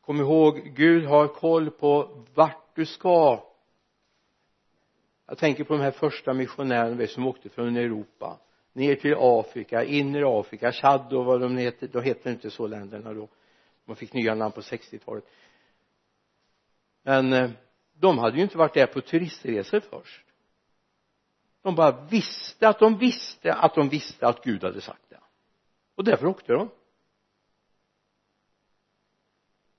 Kom 0.00 0.20
ihåg 0.20 0.72
Gud 0.74 1.04
har 1.04 1.28
koll 1.28 1.70
på 1.70 2.24
vart 2.34 2.76
du 2.76 2.86
ska 2.86 3.51
jag 5.32 5.38
tänker 5.38 5.64
på 5.64 5.72
de 5.72 5.82
här 5.82 5.90
första 5.90 6.32
missionärerna 6.32 7.06
som 7.06 7.26
åkte 7.26 7.48
från 7.48 7.76
Europa 7.76 8.38
ner 8.72 8.94
till 8.94 9.14
Afrika, 9.18 9.84
inre 9.84 10.40
Afrika, 10.40 10.72
Chad 10.72 11.12
och 11.12 11.24
vad 11.24 11.40
de 11.40 11.56
heter, 11.56 11.88
då 11.88 12.00
hette 12.00 12.20
det 12.22 12.32
inte 12.32 12.50
så 12.50 12.66
länderna 12.66 13.12
då. 13.12 13.28
Man 13.84 13.96
fick 13.96 14.12
nya 14.12 14.34
namn 14.34 14.52
på 14.52 14.60
60-talet 14.60 15.24
men 17.02 17.32
eh, 17.32 17.50
de 17.92 18.18
hade 18.18 18.36
ju 18.36 18.42
inte 18.42 18.58
varit 18.58 18.74
där 18.74 18.86
på 18.86 19.00
turistresor 19.00 19.80
först. 19.80 20.24
De 21.62 21.74
bara 21.74 22.04
visste 22.06 22.68
att 22.68 22.78
de 22.78 22.98
visste 22.98 23.54
att 23.54 23.74
de 23.74 23.88
visste 23.88 24.26
att 24.26 24.44
Gud 24.44 24.64
hade 24.64 24.80
sagt 24.80 25.08
det. 25.08 25.20
Och 25.94 26.04
därför 26.04 26.26
åkte 26.26 26.52
de. 26.52 26.68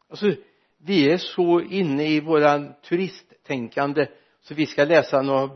Alltså 0.08 0.36
vi 0.78 1.12
är 1.12 1.18
så 1.18 1.62
inne 1.62 2.08
i 2.08 2.20
våran 2.20 2.74
turisttänkande 2.82 4.08
så 4.44 4.54
vi 4.54 4.66
ska 4.66 4.84
läsa 4.84 5.22
några 5.22 5.50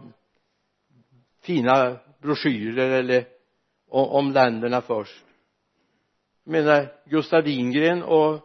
fina 1.41 1.99
broschyrer 2.21 2.89
eller 2.89 3.25
om 3.89 4.31
länderna 4.31 4.81
först. 4.81 5.25
Jag 6.43 6.51
menar 6.51 6.93
Gustav 7.05 7.43
Wingren 7.43 8.03
och 8.03 8.41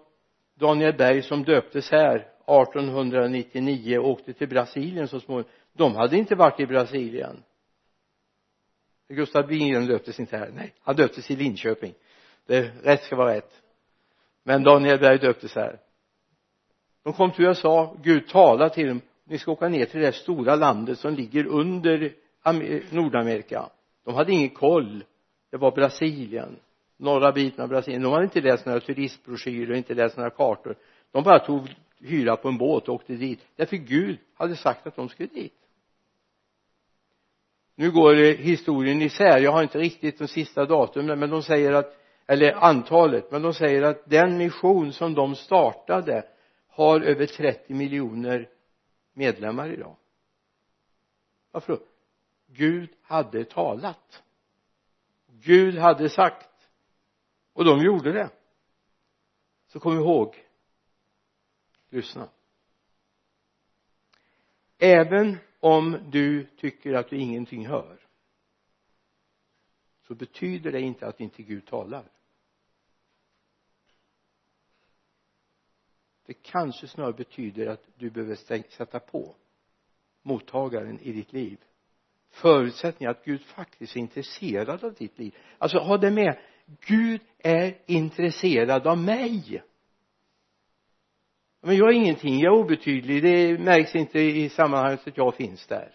Daniel 0.55 0.97
Berg 0.97 1.23
som 1.23 1.45
döptes 1.45 1.91
här 1.91 2.17
1899 2.17 3.99
och 3.99 4.09
åkte 4.09 4.33
till 4.33 4.49
Brasilien 4.49 5.09
så 5.09 5.21
småningom 5.21 5.51
de 5.73 5.95
hade 5.95 6.17
inte 6.17 6.35
varit 6.35 6.61
i 6.61 6.67
Brasilien. 6.67 7.43
Gustav 9.09 9.47
Wingren 9.47 9.87
döptes 9.87 10.21
inte 10.21 10.37
här 10.37 10.51
nej 10.55 10.75
han 10.81 10.97
döptes 10.97 11.31
i 11.31 11.37
Linköping. 11.37 11.95
Det 12.47 12.63
rätt 12.83 13.03
ska 13.03 13.17
vara 13.17 13.35
rätt. 13.35 13.63
Men 14.43 14.63
Daniel 14.63 14.99
Berg 14.99 15.19
döptes 15.19 15.55
här. 15.55 15.81
De 17.03 17.13
kom 17.13 17.33
till 17.33 17.45
USA 17.45 17.97
Gud 18.03 18.29
talade 18.29 18.75
till 18.75 18.89
dem 18.89 19.01
ni 19.25 19.39
ska 19.39 19.53
åka 19.53 19.69
ner 19.69 19.87
till 19.87 20.01
det 20.01 20.13
stora 20.13 20.57
landet 20.57 20.99
som 20.99 21.15
ligger 21.15 21.47
under 21.47 22.13
Nordamerika. 22.95 23.69
De 24.05 24.15
hade 24.15 24.33
ingen 24.33 24.51
koll. 24.51 25.05
Det 25.51 25.57
var 25.57 25.71
Brasilien 25.71 26.57
norra 27.03 27.33
biten 27.33 27.63
av 27.63 27.69
Brasilien. 27.69 28.03
De 28.03 28.13
hade 28.13 28.25
inte 28.25 28.41
läst 28.41 28.67
några 28.67 28.81
turistbroschyrer 28.81 29.75
inte 29.75 29.95
läst 29.95 30.17
några 30.17 30.31
kartor. 30.31 30.77
De 31.13 31.25
bara 31.25 31.39
tog 31.39 31.75
hyra 32.01 32.37
på 32.37 32.49
en 32.49 32.59
båt 32.59 32.89
och 32.89 32.95
åkte 32.95 33.13
dit. 33.13 33.41
Därför 33.57 33.77
Gud 33.77 34.19
hade 34.35 34.57
sagt 34.57 34.87
att 34.87 34.97
de 34.97 35.09
skulle 35.09 35.29
dit. 35.29 35.53
Nu 37.77 37.91
går 37.91 38.15
eh, 38.15 38.37
historien 38.37 39.03
isär. 39.03 39.39
Jag 39.39 39.53
har 39.53 39.63
inte 39.63 39.79
riktigt 39.79 40.19
de 40.19 40.29
sista 40.29 40.65
datumen 40.65 41.19
men 41.19 41.31
de 41.31 41.43
säger 41.43 41.73
att 41.73 41.99
eller 42.27 42.53
antalet 42.53 43.31
men 43.31 43.43
de 43.43 43.55
säger 43.55 43.83
att 43.83 44.11
den 44.11 44.39
mission 44.39 44.93
som 44.93 45.15
de 45.15 45.35
startade 45.35 46.25
har 46.69 47.01
över 47.01 47.27
30 47.27 47.75
miljoner 47.75 48.49
medlemmar 49.13 49.73
idag. 49.73 49.97
Varför 51.51 51.73
då? 51.73 51.83
Gud 52.47 52.91
hade 53.03 53.45
talat. 53.45 54.23
Gud 55.27 55.79
hade 55.79 56.09
sagt. 56.09 56.69
Och 57.53 57.65
de 57.65 57.85
gjorde 57.85 58.13
det. 58.13 58.31
Så 59.67 59.81
kom 59.81 59.93
ihåg. 59.93 60.45
Lyssna. 61.89 62.29
Även 64.79 65.39
om 65.61 66.11
du 66.11 66.47
tycker 66.47 66.95
att 66.95 67.11
du 67.11 67.17
ingenting 67.17 67.67
hör 67.67 67.99
så 70.13 70.15
betyder 70.15 70.73
det 70.73 70.81
inte 70.81 71.07
att 71.07 71.21
inte 71.21 71.43
Gud 71.43 71.67
talar. 71.67 72.05
Det 76.27 76.35
kanske 76.35 76.89
snarare 76.89 77.13
betyder 77.13 77.67
att 77.67 77.83
du 77.97 78.11
behöver 78.11 78.35
sätta 78.71 79.01
på 79.01 79.35
mottagaren 80.23 81.01
i 81.01 81.13
ditt 81.13 81.33
liv. 81.33 81.59
Förutsättningen 82.31 83.11
att 83.11 83.25
Gud 83.25 83.43
faktiskt 83.43 83.97
är 83.97 84.01
intresserad 84.01 84.85
av 84.85 84.95
ditt 84.95 85.19
liv. 85.19 85.37
Alltså 85.59 85.79
ha 85.79 85.99
det 85.99 86.11
med. 86.11 86.39
Gud 86.87 87.21
är 87.39 87.79
intresserad 87.87 88.87
av 88.87 88.99
mig. 88.99 89.63
Men 91.61 91.77
jag 91.77 91.89
är 91.89 91.93
ingenting, 91.93 92.39
jag 92.39 92.55
är 92.55 92.65
obetydlig. 92.65 93.23
Det 93.23 93.59
märks 93.59 93.95
inte 93.95 94.21
i 94.21 94.49
sammanhanget 94.49 95.09
att 95.09 95.17
jag 95.17 95.35
finns 95.35 95.67
där. 95.67 95.95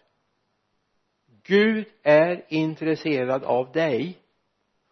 Gud 1.44 1.88
är 2.04 2.46
intresserad 2.50 3.44
av 3.44 3.72
dig. 3.72 4.18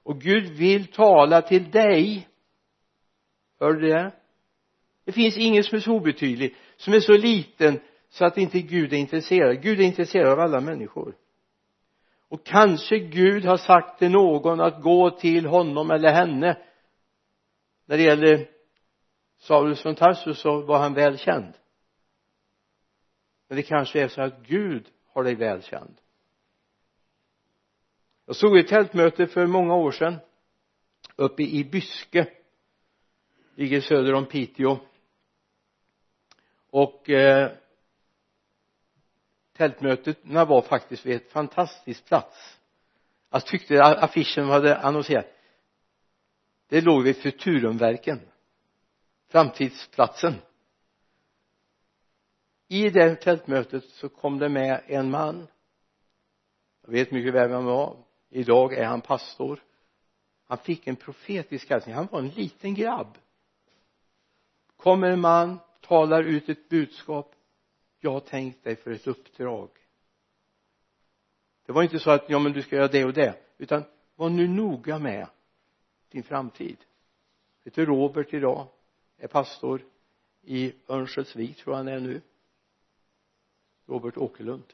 Och 0.03 0.21
Gud 0.21 0.49
vill 0.49 0.87
tala 0.87 1.41
till 1.41 1.71
dig. 1.71 2.27
Hör 3.59 3.73
du 3.73 3.87
det? 3.87 4.11
Det 5.05 5.11
finns 5.11 5.37
ingen 5.37 5.63
som 5.63 5.75
är 5.75 5.79
så 5.79 5.91
obetydlig 5.91 6.55
som 6.77 6.93
är 6.93 6.99
så 6.99 7.17
liten 7.17 7.79
så 8.09 8.25
att 8.25 8.37
inte 8.37 8.61
Gud 8.61 8.93
är 8.93 8.97
intresserad. 8.97 9.61
Gud 9.61 9.79
är 9.79 9.83
intresserad 9.83 10.31
av 10.31 10.39
alla 10.39 10.61
människor. 10.61 11.15
Och 12.27 12.45
kanske 12.45 12.99
Gud 12.99 13.45
har 13.45 13.57
sagt 13.57 13.99
till 13.99 14.11
någon 14.11 14.59
att 14.61 14.81
gå 14.81 15.09
till 15.09 15.45
honom 15.45 15.91
eller 15.91 16.11
henne. 16.11 16.57
När 17.85 17.97
det 17.97 18.03
gäller 18.03 18.49
Saulus 19.37 19.81
från 19.81 19.95
Tarsus 19.95 20.39
så 20.39 20.61
var 20.61 20.79
han 20.79 20.93
välkänd. 20.93 21.53
Men 23.47 23.55
det 23.55 23.63
kanske 23.63 24.01
är 24.01 24.07
så 24.07 24.21
att 24.21 24.47
Gud 24.47 24.87
har 25.13 25.23
dig 25.23 25.35
välkänd. 25.35 25.97
Jag 28.25 28.35
såg 28.35 28.57
ett 28.57 28.67
tältmöte 28.67 29.27
för 29.27 29.45
många 29.45 29.75
år 29.75 29.91
sedan 29.91 30.15
uppe 31.15 31.43
i 31.43 31.63
Byske 31.63 32.27
ligger 33.55 33.81
söder 33.81 34.13
om 34.13 34.25
Piteå 34.25 34.79
och 36.75 37.09
eh, 37.09 37.51
tältmötena 39.53 40.45
var 40.45 40.61
faktiskt 40.61 41.05
vid 41.05 41.15
ett 41.15 41.31
fantastisk 41.31 42.05
plats. 42.05 42.57
Jag 43.29 43.45
tyckte 43.45 43.83
affischen 43.83 44.45
hade 44.45 44.77
annonserat. 44.77 45.25
Det 46.67 46.81
låg 46.81 47.03
vid 47.03 47.17
Futurumverken. 47.17 48.19
Framtidsplatsen. 49.27 50.33
I 52.67 52.89
det 52.89 53.15
tältmötet 53.15 53.83
så 53.83 54.09
kom 54.09 54.39
det 54.39 54.49
med 54.49 54.83
en 54.87 55.11
man. 55.11 55.47
Jag 56.81 56.91
vet 56.91 57.11
mycket 57.11 57.33
väl 57.33 57.49
vem 57.49 57.55
han 57.55 57.65
var. 57.65 57.97
Idag 58.29 58.73
är 58.73 58.85
han 58.85 59.01
pastor. 59.01 59.63
Han 60.47 60.57
fick 60.57 60.87
en 60.87 60.95
profetisk 60.95 61.69
hälsning. 61.69 61.95
Han 61.95 62.07
var 62.11 62.19
en 62.19 62.29
liten 62.29 62.73
grabb. 62.73 63.17
Kommer 64.77 65.11
en 65.11 65.21
man 65.21 65.59
talar 65.87 66.23
ut 66.23 66.49
ett 66.49 66.69
budskap 66.69 67.35
jag 67.99 68.11
har 68.11 68.19
tänkt 68.19 68.63
dig 68.63 68.75
för 68.75 68.91
ett 68.91 69.07
uppdrag. 69.07 69.69
Det 71.65 71.71
var 71.71 71.83
inte 71.83 71.99
så 71.99 72.11
att 72.11 72.29
ja 72.29 72.39
men 72.39 72.51
du 72.51 72.61
ska 72.61 72.75
göra 72.75 72.87
det 72.87 73.05
och 73.05 73.13
det 73.13 73.35
utan 73.57 73.83
var 74.15 74.29
nu 74.29 74.47
noga 74.47 74.99
med 74.99 75.27
din 76.09 76.23
framtid. 76.23 76.77
Heter 77.63 77.85
Robert 77.85 78.33
idag 78.33 78.67
är 79.17 79.27
pastor 79.27 79.85
i 80.41 80.73
Örnsköldsvik 80.87 81.57
tror 81.57 81.73
jag 81.73 81.77
han 81.77 81.87
är 81.87 81.99
nu. 81.99 82.21
Robert 83.85 84.17
Åkerlund. 84.17 84.73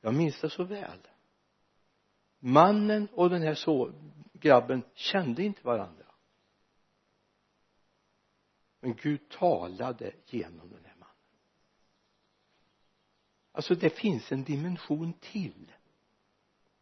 Jag 0.00 0.14
minns 0.14 0.40
det 0.40 0.50
så 0.50 0.64
väl. 0.64 0.98
Mannen 2.38 3.08
och 3.12 3.30
den 3.30 3.42
här 3.42 3.54
så 3.54 3.92
grabben 4.32 4.82
kände 4.94 5.42
inte 5.42 5.66
varandra 5.66 6.03
men 8.84 8.94
Gud 8.94 9.28
talade 9.28 10.12
genom 10.26 10.70
den 10.70 10.84
här 10.84 10.94
mannen. 10.98 11.14
Alltså 13.52 13.74
det 13.74 13.90
finns 13.90 14.32
en 14.32 14.44
dimension 14.44 15.12
till. 15.12 15.72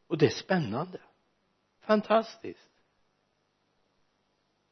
Och 0.06 0.18
det 0.18 0.26
är 0.26 0.30
spännande. 0.30 1.00
Fantastiskt. 1.80 2.70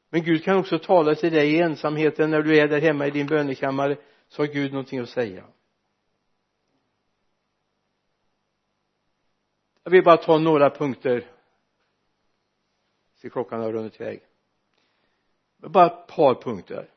Men 0.09 0.23
Gud 0.23 0.43
kan 0.43 0.57
också 0.57 0.79
tala 0.79 1.15
till 1.15 1.33
dig 1.33 1.53
i 1.53 1.61
ensamheten 1.61 2.31
när 2.31 2.41
du 2.41 2.57
är 2.57 2.67
där 2.67 2.81
hemma 2.81 3.07
i 3.07 3.11
din 3.11 3.27
bönekammare 3.27 3.97
så 4.27 4.41
har 4.41 4.47
Gud 4.47 4.71
någonting 4.71 4.99
att 4.99 5.09
säga. 5.09 5.47
Jag 9.83 9.91
vill 9.91 10.03
bara 10.03 10.17
ta 10.17 10.37
några 10.37 10.69
punkter. 10.69 11.31
Så 13.15 13.29
klockan 13.29 13.61
har 13.61 13.71
runnit 13.71 14.01
iväg. 14.01 14.21
Bara 15.57 15.85
ett 15.85 16.07
par 16.07 16.41
punkter. 16.41 16.89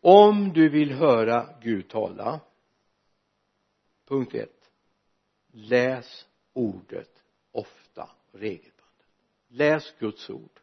Om 0.00 0.52
du 0.52 0.68
vill 0.68 0.92
höra 0.92 1.48
Gud 1.60 1.88
tala 1.88 2.40
punkt 4.04 4.34
ett 4.34 4.70
läs 5.52 6.26
ordet 6.52 7.22
ofta 7.52 8.10
och 8.32 8.38
regelbundet. 8.38 9.06
Läs 9.48 9.94
Guds 9.98 10.30
ord. 10.30 10.60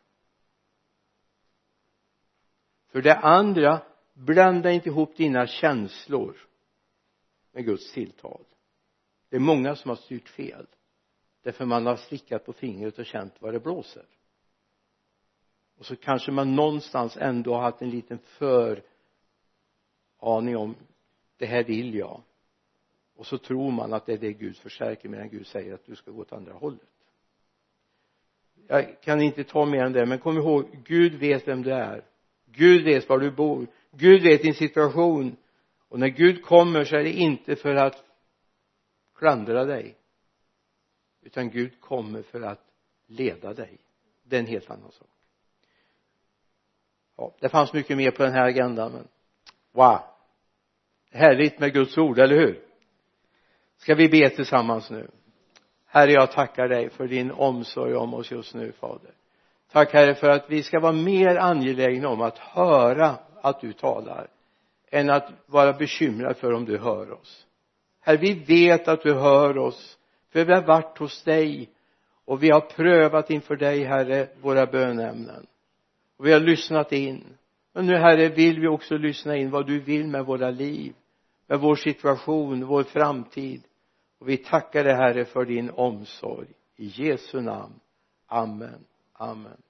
För 2.88 3.02
det 3.02 3.16
andra 3.16 3.82
blanda 4.14 4.72
inte 4.72 4.90
ihop 4.90 5.18
dina 5.18 5.48
känslor 5.48 6.38
med 7.52 7.66
Guds 7.66 7.94
tilltal. 7.94 8.46
Det 9.30 9.36
är 9.36 9.40
många 9.40 9.76
som 9.76 9.90
har 9.90 9.96
styrt 9.96 10.30
fel 10.30 10.68
därför 11.42 11.66
man 11.66 11.86
har 11.86 11.96
slickat 11.96 12.46
på 12.46 12.54
fingret 12.54 13.00
och 13.00 13.06
känt 13.06 13.34
vad 13.40 13.54
det 13.54 13.60
blåser. 13.60 14.06
Och 15.78 15.86
så 15.86 15.96
kanske 15.96 16.32
man 16.32 16.56
någonstans 16.56 17.18
ändå 17.18 17.54
har 17.54 17.62
haft 17.62 17.82
en 17.82 17.90
liten 17.90 18.20
för 18.20 18.84
aning 20.20 20.58
om 20.58 20.76
det 21.38 21.46
här 21.46 21.64
vill 21.64 21.96
jag. 21.96 22.22
Och 23.16 23.26
så 23.26 23.38
tror 23.38 23.72
man 23.72 23.94
att 23.94 24.06
det 24.06 24.14
är 24.14 24.18
det 24.18 24.34
Gud 24.34 24.58
förstärker 24.58 25.10
medan 25.10 25.30
Gud 25.30 25.48
säger 25.48 25.74
att 25.74 25.86
du 25.86 25.96
ska 25.96 26.12
gå 26.12 26.22
åt 26.22 26.34
andra 26.34 26.54
hållet. 26.54 26.90
Jag 28.68 29.02
kan 29.02 29.22
inte 29.22 29.44
ta 29.44 29.66
mer 29.66 29.86
än 29.86 29.94
det 29.94 30.06
men 30.06 30.20
kom 30.20 30.38
ihåg 30.38 30.84
Gud 30.86 31.14
vet 31.14 31.48
vem 31.48 31.64
du 31.64 31.74
är. 31.74 32.06
Gud 32.46 32.84
vet 32.84 33.10
var 33.10 33.20
du 33.20 33.32
bor. 33.32 33.68
Gud 33.92 34.24
vet 34.24 34.42
din 34.42 34.54
situation. 34.54 35.36
Och 35.90 36.00
när 36.00 36.08
Gud 36.08 36.44
kommer 36.44 36.84
så 36.84 36.96
är 36.96 37.04
det 37.04 37.14
inte 37.14 37.56
för 37.56 37.76
att 37.76 38.04
klandra 39.16 39.66
dig 39.66 39.98
utan 41.22 41.50
Gud 41.50 41.82
kommer 41.82 42.22
för 42.22 42.42
att 42.42 42.66
leda 43.08 43.54
dig. 43.54 43.78
Det 44.24 44.36
är 44.36 44.40
en 44.40 44.46
helt 44.46 44.70
annan 44.70 44.92
sak. 44.92 45.08
Ja 47.18 47.36
det 47.40 47.50
fanns 47.50 47.74
mycket 47.74 47.98
mer 47.98 48.12
på 48.12 48.24
den 48.24 48.32
här 48.32 48.48
agendan 48.48 48.92
men 48.92 49.08
wow. 49.78 50.00
Härligt 51.12 51.60
med 51.60 51.74
Guds 51.74 51.98
ord, 51.98 52.20
eller 52.20 52.36
hur? 52.36 52.60
Ska 53.78 53.96
vi 53.96 54.10
be 54.10 54.30
tillsammans 54.30 54.90
nu? 54.90 55.08
Herre 55.86 56.12
jag 56.12 56.32
tackar 56.32 56.68
dig 56.68 56.90
för 56.90 57.08
din 57.08 57.32
omsorg 57.32 57.96
om 57.96 58.14
oss 58.14 58.32
just 58.32 58.56
nu 58.56 58.72
fader. 58.72 59.12
Tack 59.72 59.94
herre 59.94 60.16
för 60.16 60.30
att 60.30 60.50
vi 60.50 60.64
ska 60.64 60.80
vara 60.80 60.92
mer 60.92 61.36
angelägna 61.36 62.10
om 62.10 62.22
att 62.22 62.38
höra 62.38 63.16
att 63.42 63.62
du 63.62 63.74
talar 63.74 64.28
än 64.92 65.10
att 65.10 65.30
vara 65.46 65.74
bekymrad 65.74 66.38
för 66.38 66.54
om 66.54 66.66
du 66.66 66.78
hör 66.78 67.12
oss. 67.12 67.46
Herre 68.00 68.18
vi 68.18 68.34
vet 68.34 68.88
att 68.88 69.02
du 69.02 69.14
hör 69.14 69.58
oss 69.58 69.98
för 70.32 70.46
vi 70.46 70.54
har 70.54 70.62
varit 70.62 70.98
hos 70.98 71.24
dig 71.24 71.70
och 72.26 72.44
vi 72.44 72.50
har 72.50 72.62
prövat 72.62 73.30
inför 73.30 73.56
dig 73.56 73.84
herre 73.84 74.28
våra 74.42 74.66
bönämnen 74.66 75.48
och 76.18 76.26
vi 76.26 76.34
har 76.34 76.40
lyssnat 76.40 76.92
in 76.92 77.24
men 77.78 77.86
nu 77.86 77.96
herre 77.96 78.30
vill 78.30 78.60
vi 78.60 78.68
också 78.68 78.98
lyssna 78.98 79.38
in 79.38 79.50
vad 79.50 79.68
du 79.68 79.80
vill 79.80 80.08
med 80.08 80.26
våra 80.26 80.50
liv 80.50 80.94
med 81.48 81.60
vår 81.60 81.76
situation, 81.76 82.66
vår 82.66 82.84
framtid. 82.84 83.64
Och 84.20 84.30
vi 84.30 84.38
tackar 84.38 84.84
dig 84.84 84.94
herre 84.94 85.26
för 85.26 85.46
din 85.46 85.70
omsorg. 85.70 86.48
I 86.76 86.86
Jesu 86.86 87.42
namn. 87.42 87.80
Amen. 88.28 88.86
Amen. 89.14 89.62